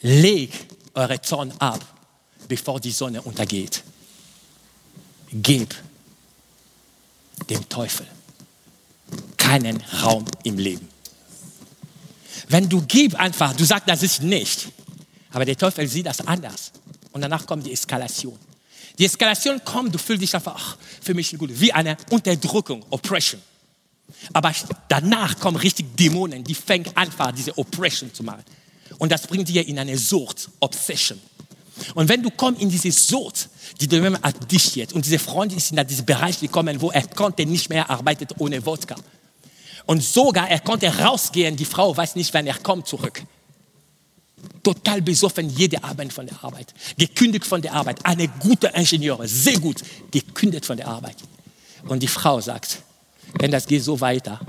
leg 0.00 0.50
eure 0.94 1.20
Zorn 1.20 1.52
ab, 1.60 1.80
bevor 2.48 2.80
die 2.80 2.90
Sonne 2.90 3.22
untergeht. 3.22 3.84
Gebt 5.32 5.80
dem 7.50 7.68
Teufel 7.68 8.06
keinen 9.36 9.82
Raum 10.02 10.24
im 10.44 10.58
Leben. 10.58 10.88
Wenn 12.48 12.68
du 12.68 12.82
gib 12.86 13.14
einfach, 13.16 13.54
du 13.54 13.64
sagst, 13.64 13.88
das 13.88 14.02
ist 14.02 14.22
nicht, 14.22 14.68
aber 15.32 15.44
der 15.44 15.56
Teufel 15.56 15.86
sieht 15.88 16.06
das 16.06 16.20
anders 16.26 16.72
und 17.12 17.20
danach 17.20 17.46
kommt 17.46 17.66
die 17.66 17.72
Eskalation. 17.72 18.38
Die 18.98 19.04
Eskalation 19.04 19.64
kommt, 19.64 19.94
du 19.94 19.98
fühlst 19.98 20.22
dich 20.22 20.34
einfach, 20.34 20.54
ach, 20.56 20.76
für 21.00 21.14
mich 21.14 21.36
gut, 21.36 21.50
wie 21.52 21.72
eine 21.72 21.96
Unterdrückung, 22.10 22.84
Oppression. 22.90 23.40
Aber 24.32 24.52
danach 24.88 25.38
kommen 25.38 25.56
richtig 25.56 25.96
Dämonen, 25.96 26.44
die 26.44 26.54
fangen 26.54 26.86
einfach 26.96 27.32
diese 27.32 27.56
Oppression 27.56 28.12
zu 28.12 28.22
machen. 28.22 28.44
Und 28.98 29.10
das 29.10 29.26
bringt 29.26 29.48
dir 29.48 29.66
in 29.66 29.78
eine 29.78 29.96
Sucht, 29.96 30.50
Obsession. 30.60 31.18
Und 31.94 32.08
wenn 32.08 32.22
du 32.22 32.30
kommst 32.30 32.60
in 32.60 32.68
diese 32.68 32.90
Sucht, 32.90 33.48
die 33.80 33.88
Dämon 33.88 34.20
hat 34.22 34.50
dich 34.50 34.76
jetzt, 34.76 34.92
und 34.92 35.04
diese 35.04 35.18
Freundin 35.18 35.58
ist 35.58 35.72
in 35.72 35.86
diesen 35.86 36.04
Bereich 36.04 36.40
gekommen, 36.40 36.80
wo 36.80 36.90
er 36.90 37.06
konnte 37.06 37.46
nicht 37.46 37.70
mehr 37.70 37.88
arbeiten 37.88 38.26
ohne 38.38 38.64
Wodka. 38.64 38.96
Und 39.86 40.02
sogar, 40.02 40.48
er 40.48 40.60
konnte 40.60 40.86
rausgehen, 40.86 41.56
die 41.56 41.64
Frau 41.64 41.96
weiß 41.96 42.16
nicht, 42.16 42.32
wann 42.34 42.46
er 42.46 42.58
kommt 42.58 42.86
zurück. 42.86 43.22
Total 44.62 45.02
besoffen 45.02 45.48
jede 45.50 45.82
Abend 45.82 46.12
von 46.12 46.26
der 46.26 46.42
Arbeit. 46.44 46.72
Gekündigt 46.96 47.46
von 47.46 47.60
der 47.60 47.72
Arbeit. 47.72 48.04
Eine 48.04 48.28
gute 48.28 48.68
Ingenieurin, 48.68 49.26
sehr 49.26 49.58
gut, 49.58 49.82
gekündigt 50.10 50.66
von 50.66 50.76
der 50.76 50.88
Arbeit. 50.88 51.16
Und 51.88 52.02
die 52.02 52.08
Frau 52.08 52.40
sagt, 52.40 52.82
wenn 53.38 53.50
das 53.50 53.66
geht 53.66 53.82
so 53.82 54.00
weiter, 54.00 54.40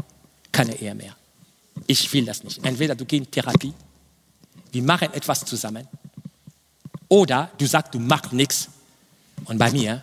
keine 0.52 0.76
Ehe 0.80 0.96
mehr. 0.96 1.16
Ich 1.88 2.12
will 2.14 2.26
das 2.26 2.44
nicht. 2.44 2.64
Entweder 2.64 2.96
du 2.96 3.06
gehst 3.06 3.26
in 3.26 3.32
Therapie, 3.32 3.74
wir 4.72 4.84
machen 4.84 5.14
etwas 5.14 5.46
zusammen, 5.46 5.88
oder 7.12 7.52
du 7.58 7.66
sagst, 7.68 7.94
du 7.94 8.00
machst 8.00 8.32
nichts 8.32 8.70
und 9.44 9.58
bei 9.58 9.70
mir, 9.70 10.02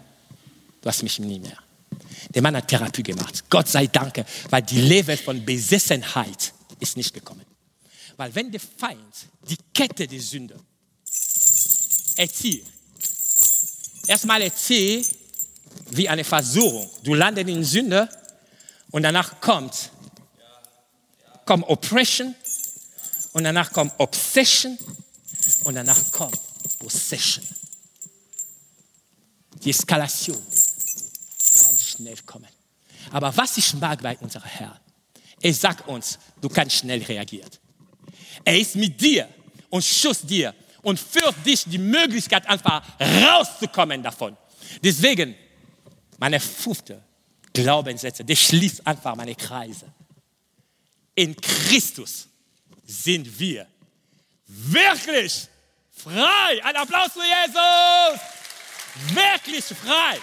du 0.82 0.88
hast 0.90 1.02
mich 1.02 1.18
nie 1.18 1.38
mehr. 1.38 1.56
Der 2.34 2.42
Mann 2.42 2.54
hat 2.54 2.68
Therapie 2.68 3.02
gemacht. 3.02 3.44
Gott 3.48 3.66
sei 3.66 3.86
Dank, 3.86 4.22
weil 4.50 4.60
die 4.60 4.82
Level 4.82 5.16
von 5.16 5.42
Besessenheit 5.42 6.52
ist 6.78 6.98
nicht 6.98 7.14
gekommen. 7.14 7.46
Weil 8.18 8.34
wenn 8.34 8.52
der 8.52 8.60
Feind 8.60 9.14
die 9.48 9.56
Kette 9.72 10.06
der 10.06 10.20
Sünde 10.20 10.60
erzieht, 12.16 12.66
erstmal 14.06 14.42
erzieht 14.42 15.08
wie 15.90 16.10
eine 16.10 16.24
Versuchung. 16.24 16.90
Du 17.04 17.14
landest 17.14 17.48
in 17.48 17.64
Sünde 17.64 18.06
und 18.90 19.02
danach 19.02 19.40
kommt, 19.40 19.90
kommt 21.46 21.66
Oppression 21.68 22.34
und 23.32 23.44
danach 23.44 23.72
kommt 23.72 23.94
Obsession 23.96 24.76
und 25.64 25.74
danach 25.74 26.12
kommt 26.12 26.38
Possession. 26.78 27.44
Die 29.62 29.70
Eskalation 29.70 30.36
kann 30.36 31.78
schnell 31.78 32.16
kommen. 32.24 32.48
Aber 33.10 33.36
was 33.36 33.56
ich 33.56 33.74
mag 33.74 34.02
bei 34.02 34.16
unserem 34.18 34.44
Herrn, 34.44 34.78
er 35.40 35.54
sagt 35.54 35.88
uns, 35.88 36.18
du 36.40 36.48
kannst 36.48 36.76
schnell 36.76 37.02
reagieren. 37.02 37.50
Er 38.44 38.58
ist 38.58 38.76
mit 38.76 39.00
dir 39.00 39.28
und 39.70 39.84
schützt 39.84 40.28
dir 40.28 40.54
und 40.82 40.98
führt 40.98 41.34
dich 41.44 41.64
die 41.64 41.78
Möglichkeit 41.78 42.46
einfach 42.46 42.82
rauszukommen 43.00 44.02
davon. 44.02 44.36
Deswegen, 44.82 45.34
meine 46.18 46.40
fünfte 46.40 47.02
Glaubenssätze, 47.52 48.24
der 48.24 48.36
schließt 48.36 48.86
einfach 48.86 49.14
meine 49.16 49.34
Kreise. 49.34 49.92
In 51.14 51.34
Christus 51.36 52.28
sind 52.86 53.38
wir 53.38 53.66
wirklich 54.46 55.48
frei. 56.02 56.64
Ein 56.64 56.76
Applaus 56.76 57.12
für 57.12 57.24
Jesus. 57.24 58.20
Wirklich 59.14 59.64
frei. 59.64 60.18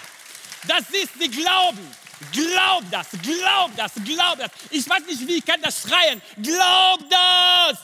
Das 0.67 0.89
ist 0.89 1.11
die 1.21 1.29
Glauben. 1.29 1.95
Glaub 2.31 2.83
das, 2.91 3.07
glaub 3.21 3.75
das, 3.75 3.91
glaub 4.03 4.39
das. 4.39 4.49
Ich 4.69 4.89
weiß 4.89 5.05
nicht, 5.05 5.27
wie 5.27 5.35
ich 5.35 5.45
kann 5.45 5.61
das 5.61 5.81
schreien. 5.81 6.21
Glaub 6.41 7.09
das. 7.09 7.79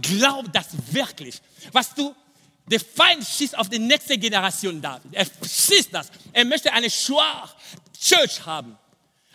Glaub 0.00 0.52
das 0.52 0.66
wirklich. 0.92 1.40
Was 1.72 1.94
du, 1.94 2.14
der 2.66 2.80
Feind 2.80 3.26
schießt 3.26 3.56
auf 3.56 3.68
die 3.68 3.78
nächste 3.78 4.18
Generation 4.18 4.80
David. 4.80 5.14
Er 5.14 5.24
schießt 5.24 5.92
das. 5.92 6.10
Er 6.32 6.44
möchte 6.44 6.72
eine 6.72 6.90
schwache 6.90 7.56
Church 7.98 8.44
haben. 8.44 8.78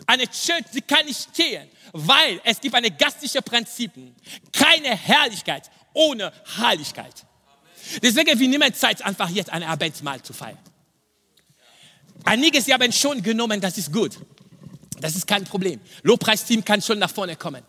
Eine 0.05 0.27
Church, 0.27 0.65
die 0.73 0.81
kann 0.81 1.05
nicht 1.05 1.29
stehen, 1.33 1.69
weil 1.93 2.39
es 2.43 2.59
gibt 2.59 2.75
eine 2.75 2.91
gastliche 2.91 3.41
Prinzipien. 3.41 4.15
Keine 4.51 4.95
Herrlichkeit 4.95 5.69
ohne 5.93 6.31
Heiligkeit. 6.57 7.25
Deswegen, 8.01 8.39
wir 8.39 8.47
nehmen 8.47 8.73
Zeit, 8.73 9.01
einfach 9.03 9.29
jetzt 9.29 9.49
ein 9.49 9.63
Abendmahl 9.63 10.21
zu 10.21 10.33
feiern. 10.33 10.57
Einige, 12.23 12.61
sie 12.61 12.73
haben 12.73 12.91
schon 12.91 13.21
genommen, 13.21 13.59
das 13.59 13.77
ist 13.77 13.91
gut. 13.91 14.17
Das 15.01 15.15
ist 15.15 15.27
kein 15.27 15.43
Problem. 15.43 15.81
Lobpreisteam 16.03 16.63
kann 16.63 16.81
schon 16.81 16.99
nach 16.99 17.11
vorne 17.11 17.35
kommen. 17.35 17.63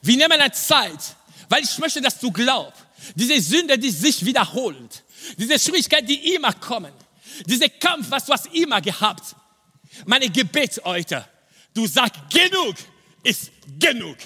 Wir 0.00 0.16
nehmen 0.16 0.40
eine 0.40 0.52
Zeit, 0.52 1.16
weil 1.48 1.62
ich 1.62 1.78
möchte, 1.78 2.00
dass 2.00 2.18
du 2.18 2.30
glaubst. 2.30 2.82
Diese 3.14 3.40
Sünde, 3.40 3.78
die 3.78 3.90
sich 3.90 4.24
wiederholen. 4.24 4.88
Diese 5.36 5.58
Schwierigkeiten, 5.58 6.06
die 6.06 6.34
immer 6.34 6.52
kommen. 6.54 6.92
Dieser 7.44 7.68
Kampf, 7.68 8.10
was 8.10 8.24
du 8.24 8.32
hast 8.32 8.46
immer 8.54 8.80
gehabt. 8.80 9.36
Meine 10.06 10.30
Gebet 10.30 10.80
heute. 10.84 11.26
Du 11.74 11.86
sagst, 11.86 12.20
genug 12.30 12.76
ist 13.22 13.50
genug. 13.78 14.16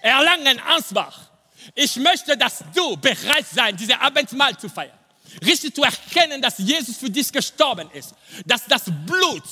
Erlangen 0.00 0.60
Ansbach 0.60 1.30
ich 1.74 1.96
möchte, 1.96 2.36
dass 2.36 2.64
du 2.74 2.96
bereit 2.96 3.46
sein, 3.52 3.76
diese 3.76 4.00
Abendmahl 4.00 4.56
zu 4.58 4.68
feiern. 4.68 4.98
Richtig 5.44 5.74
zu 5.74 5.82
erkennen, 5.82 6.40
dass 6.40 6.58
Jesus 6.58 6.96
für 6.96 7.10
dich 7.10 7.32
gestorben 7.32 7.88
ist. 7.92 8.14
Dass 8.46 8.64
das 8.66 8.84
Blut 9.06 9.42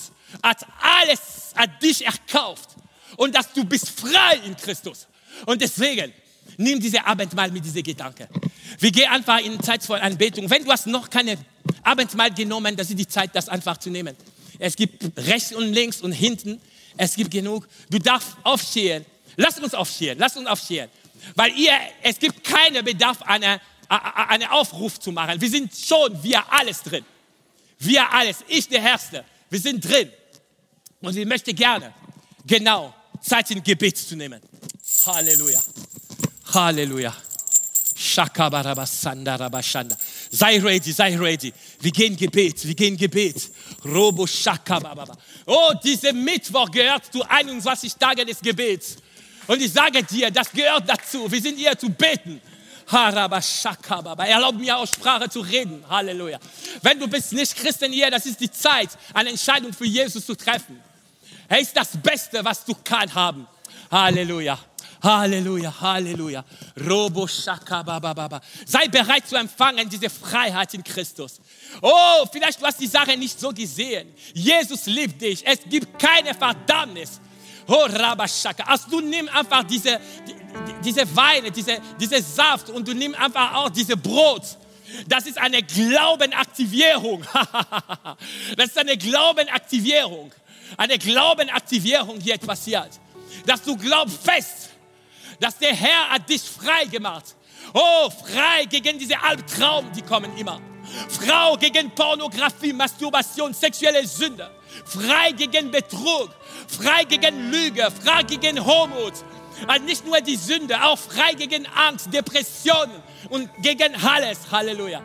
hat 0.42 0.64
alles 0.80 1.52
hat 1.54 1.82
dich 1.82 2.04
erkauft. 2.04 2.70
Und 3.16 3.34
dass 3.34 3.52
du 3.52 3.64
bist 3.64 3.88
frei 3.90 4.40
in 4.44 4.56
Christus. 4.56 5.06
Und 5.46 5.60
deswegen, 5.60 6.12
nimm 6.56 6.80
diese 6.80 7.04
Abendmahl 7.04 7.50
mit 7.50 7.64
diesem 7.64 7.82
Gedanken. 7.82 8.26
Wir 8.78 8.90
gehen 8.90 9.10
einfach 9.10 9.38
in 9.40 9.60
Zeit 9.62 9.82
von 9.82 10.00
Anbetung. 10.00 10.48
Wenn 10.48 10.64
du 10.64 10.70
hast 10.70 10.86
noch 10.86 11.10
keine 11.10 11.36
Abendmahl 11.82 12.32
genommen, 12.32 12.76
das 12.76 12.90
ist 12.90 12.98
die 12.98 13.08
Zeit, 13.08 13.34
das 13.34 13.48
einfach 13.48 13.76
zu 13.76 13.90
nehmen. 13.90 14.16
Es 14.58 14.76
gibt 14.76 15.16
rechts 15.18 15.52
und 15.52 15.72
links 15.72 16.00
und 16.00 16.12
hinten. 16.12 16.60
Es 16.96 17.16
gibt 17.16 17.30
genug. 17.30 17.68
Du 17.90 17.98
darfst 17.98 18.36
aufstehen. 18.42 19.04
Lass 19.36 19.58
uns 19.58 19.74
aufstehen. 19.74 20.18
Lass 20.18 20.36
uns 20.36 20.46
aufstehen. 20.46 20.88
Weil 21.34 21.52
ihr, 21.56 21.72
es 22.02 22.18
gibt 22.18 22.44
keinen 22.44 22.84
Bedarf, 22.84 23.22
einen 23.22 23.60
eine 23.88 24.50
Aufruf 24.50 24.98
zu 24.98 25.12
machen. 25.12 25.40
Wir 25.40 25.50
sind 25.50 25.72
schon, 25.76 26.22
wir 26.22 26.42
alles 26.50 26.82
drin. 26.82 27.04
Wir 27.78 28.10
alles, 28.12 28.38
ich 28.48 28.68
der 28.68 28.80
Herrste, 28.80 29.24
wir 29.50 29.60
sind 29.60 29.84
drin. 29.84 30.10
Und 31.00 31.16
ich 31.16 31.26
möchte 31.26 31.52
gerne, 31.52 31.92
genau, 32.46 32.94
Zeit 33.20 33.50
in 33.50 33.62
Gebet 33.62 33.98
zu 33.98 34.16
nehmen. 34.16 34.40
Halleluja. 35.04 35.60
Halleluja. 36.54 37.14
Sei 40.30 40.58
ready, 40.58 40.92
sei 40.92 41.16
ready. 41.16 41.52
Wir 41.80 41.90
gehen 41.90 42.16
Gebet, 42.16 42.66
wir 42.66 42.74
gehen 42.74 42.96
Gebet. 42.96 43.50
Robo 43.84 44.26
Shakababa. 44.26 45.16
Oh, 45.46 45.72
dieser 45.82 46.12
Mittwoch 46.12 46.70
gehört 46.70 47.12
zu 47.12 47.22
21 47.28 47.94
Tagen 47.94 48.26
des 48.26 48.40
Gebets. 48.40 48.96
Und 49.46 49.60
ich 49.60 49.72
sage 49.72 50.02
dir, 50.02 50.30
das 50.30 50.50
gehört 50.50 50.88
dazu. 50.88 51.30
Wir 51.30 51.40
sind 51.40 51.58
hier 51.58 51.76
zu 51.76 51.88
beten. 51.90 52.40
Erlaub 52.90 54.54
mir 54.54 54.76
aus 54.76 54.90
Sprache 54.90 55.28
zu 55.28 55.40
reden. 55.40 55.84
Halleluja. 55.88 56.38
Wenn 56.82 56.98
du 56.98 57.08
bist 57.08 57.32
nicht 57.32 57.56
Christen 57.56 57.92
hier, 57.92 58.10
das 58.10 58.26
ist 58.26 58.40
die 58.40 58.50
Zeit, 58.50 58.90
eine 59.14 59.30
Entscheidung 59.30 59.72
für 59.72 59.86
Jesus 59.86 60.26
zu 60.26 60.34
treffen. 60.34 60.80
Er 61.48 61.60
ist 61.60 61.76
das 61.76 61.90
Beste, 62.02 62.44
was 62.44 62.64
du 62.64 62.74
kann 62.84 63.12
haben. 63.14 63.46
Halleluja. 63.90 64.58
Halleluja, 65.02 65.74
Halleluja. 65.80 66.44
Robo 66.88 67.26
Shaka 67.26 68.40
Sei 68.64 68.86
bereit 68.86 69.28
zu 69.28 69.36
empfangen 69.36 69.88
diese 69.88 70.08
Freiheit 70.08 70.74
in 70.74 70.84
Christus. 70.84 71.40
Oh, 71.80 72.24
vielleicht 72.30 72.60
du 72.60 72.66
hast 72.66 72.80
die 72.80 72.86
Sache 72.86 73.16
nicht 73.16 73.38
so 73.38 73.50
gesehen. 73.50 74.14
Jesus 74.32 74.86
liebt 74.86 75.20
dich. 75.20 75.44
Es 75.44 75.58
gibt 75.68 75.98
keine 75.98 76.34
Verdammnis. 76.34 77.20
Oh, 77.66 77.86
Rabashaka. 77.88 78.64
Also 78.64 78.90
du 78.90 79.00
nimmst 79.00 79.34
einfach 79.34 79.62
diese, 79.64 80.00
diese 80.84 81.16
Weine, 81.16 81.50
diese, 81.50 81.78
diese 81.98 82.22
Saft 82.22 82.70
und 82.70 82.86
du 82.86 82.94
nimmst 82.94 83.18
einfach 83.18 83.54
auch 83.54 83.68
diese 83.68 83.96
Brot. 83.96 84.42
Das 85.06 85.26
ist 85.26 85.38
eine 85.38 85.62
Glaubenaktivierung. 85.62 87.24
das 88.56 88.66
ist 88.66 88.78
eine 88.78 88.96
Glaubenaktivierung. 88.96 90.32
Eine 90.76 90.98
Glaubenaktivierung 90.98 92.20
hier 92.20 92.38
passiert. 92.38 92.90
Dass 93.46 93.62
du 93.62 93.76
glaubst 93.76 94.18
fest, 94.22 94.70
dass 95.40 95.56
der 95.58 95.74
Herr 95.74 96.10
hat 96.10 96.28
dich 96.28 96.42
frei 96.42 96.84
gemacht. 96.86 97.24
Oh, 97.72 98.10
frei 98.10 98.64
gegen 98.66 98.98
diese 98.98 99.20
Albtraum, 99.20 99.90
die 99.92 100.02
kommen 100.02 100.36
immer. 100.36 100.60
Frau 101.08 101.56
gegen 101.56 101.90
Pornografie, 101.90 102.72
Masturbation, 102.72 103.54
sexuelle 103.54 104.06
Sünde. 104.06 104.50
Frei 104.84 105.32
gegen 105.32 105.70
Betrug, 105.70 106.30
frei 106.72 107.04
gegen 107.04 107.50
Lüge, 107.50 107.88
frei 107.90 108.22
gegen 108.22 108.64
Hochmut. 108.64 109.14
Und 109.68 109.84
nicht 109.84 110.06
nur 110.06 110.20
die 110.20 110.36
Sünde, 110.36 110.82
auch 110.82 110.98
frei 110.98 111.34
gegen 111.34 111.66
Angst, 111.66 112.12
Depressionen 112.12 113.02
und 113.28 113.48
gegen 113.62 113.94
alles. 114.02 114.38
Halleluja. 114.50 115.02